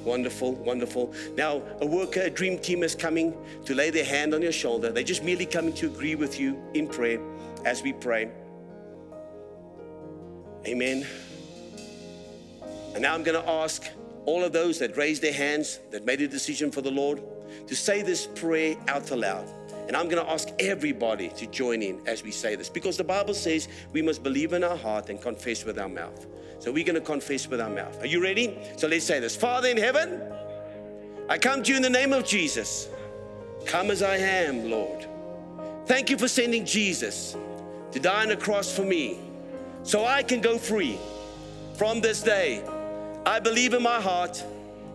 Wonderful, 0.05 0.52
wonderful. 0.55 1.12
Now, 1.37 1.62
a 1.81 1.87
worker, 1.87 2.20
a 2.22 2.31
dream 2.31 2.59
team 2.59 2.83
is 2.83 2.94
coming 2.94 3.37
to 3.64 3.74
lay 3.74 3.90
their 3.90 4.05
hand 4.05 4.35
on 4.35 4.40
your 4.40 4.52
shoulder. 4.52 4.90
They're 4.90 5.02
just 5.02 5.22
merely 5.22 5.46
coming 5.46 5.74
to 5.74 5.87
agree 5.87 6.14
with 6.14 6.40
you 6.40 6.57
in 6.74 6.88
prayer 6.88 7.20
as 7.64 7.83
we 7.83 7.92
pray. 7.92 8.31
Amen. 10.66 11.07
And 12.96 13.02
now 13.02 13.12
I'm 13.12 13.22
going 13.22 13.38
to 13.38 13.46
ask 13.46 13.90
all 14.24 14.42
of 14.42 14.54
those 14.54 14.78
that 14.78 14.96
raised 14.96 15.20
their 15.20 15.35
hands, 15.35 15.80
that 15.90 16.06
made 16.06 16.22
a 16.22 16.26
decision 16.26 16.70
for 16.70 16.80
the 16.80 16.90
Lord, 16.90 17.22
to 17.66 17.76
say 17.76 18.00
this 18.00 18.26
prayer 18.26 18.74
out 18.88 19.11
aloud. 19.11 19.46
And 19.87 19.94
I'm 19.94 20.09
going 20.09 20.24
to 20.24 20.32
ask 20.32 20.48
everybody 20.59 21.28
to 21.28 21.46
join 21.48 21.82
in 21.82 22.00
as 22.06 22.22
we 22.22 22.30
say 22.30 22.56
this 22.56 22.70
because 22.70 22.96
the 22.96 23.04
Bible 23.04 23.35
says 23.35 23.68
we 23.92 24.00
must 24.00 24.22
believe 24.22 24.54
in 24.54 24.64
our 24.64 24.78
heart 24.78 25.11
and 25.11 25.20
confess 25.20 25.62
with 25.62 25.78
our 25.78 25.90
mouth. 25.90 26.26
So 26.59 26.72
we're 26.72 26.87
going 26.87 26.94
to 26.94 27.02
confess 27.02 27.46
with 27.46 27.61
our 27.61 27.68
mouth. 27.68 28.00
Are 28.00 28.06
you 28.06 28.22
ready? 28.22 28.56
So 28.78 28.88
let's 28.88 29.04
say 29.04 29.20
this 29.20 29.37
Father 29.37 29.68
in 29.68 29.76
heaven, 29.76 30.22
I 31.28 31.37
come 31.37 31.62
to 31.64 31.70
you 31.72 31.76
in 31.76 31.82
the 31.82 31.90
name 31.90 32.14
of 32.14 32.24
Jesus. 32.24 32.88
Come 33.66 33.90
as 33.90 34.00
I 34.00 34.16
am, 34.16 34.70
Lord. 34.70 35.06
Thank 35.85 36.09
you 36.09 36.16
for 36.16 36.28
sending 36.28 36.64
Jesus 36.64 37.37
to 37.92 38.00
die 38.00 38.22
on 38.22 38.30
the 38.30 38.38
cross 38.38 38.74
for 38.74 38.85
me 38.87 39.20
so 39.82 40.06
I 40.06 40.22
can 40.22 40.40
go 40.40 40.56
free 40.56 40.98
from 41.74 42.00
this 42.00 42.22
day. 42.22 42.64
I 43.26 43.40
believe 43.40 43.74
in 43.74 43.82
my 43.82 44.00
heart 44.00 44.42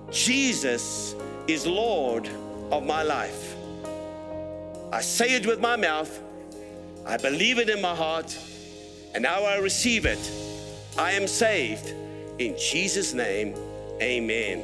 Jesus 0.09 1.15
is 1.47 1.67
Lord 1.67 2.29
of 2.71 2.85
my 2.85 3.03
life. 3.03 3.55
I 4.93 5.01
say 5.01 5.35
it 5.35 5.45
with 5.45 5.59
my 5.59 5.75
mouth, 5.75 6.17
I 7.05 7.17
believe 7.17 7.59
it 7.59 7.69
in 7.69 7.81
my 7.81 7.93
heart, 7.93 8.37
and 9.13 9.21
now 9.21 9.43
I 9.43 9.57
receive 9.57 10.05
it. 10.05 10.31
I 10.97 11.11
am 11.11 11.27
saved. 11.27 11.93
In 12.39 12.57
Jesus' 12.57 13.13
name, 13.13 13.53
amen. 14.01 14.63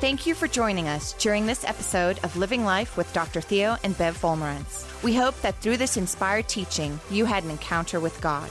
Thank 0.00 0.26
you 0.26 0.34
for 0.34 0.48
joining 0.48 0.88
us 0.88 1.12
during 1.14 1.46
this 1.46 1.64
episode 1.64 2.18
of 2.24 2.36
Living 2.36 2.64
Life 2.64 2.96
with 2.96 3.12
Dr. 3.12 3.40
Theo 3.40 3.76
and 3.84 3.96
Bev 3.96 4.20
Wolmarans. 4.20 4.84
We 5.04 5.14
hope 5.14 5.40
that 5.42 5.56
through 5.60 5.76
this 5.76 5.96
inspired 5.96 6.48
teaching, 6.48 6.98
you 7.08 7.24
had 7.24 7.44
an 7.44 7.50
encounter 7.50 8.00
with 8.00 8.20
God. 8.20 8.50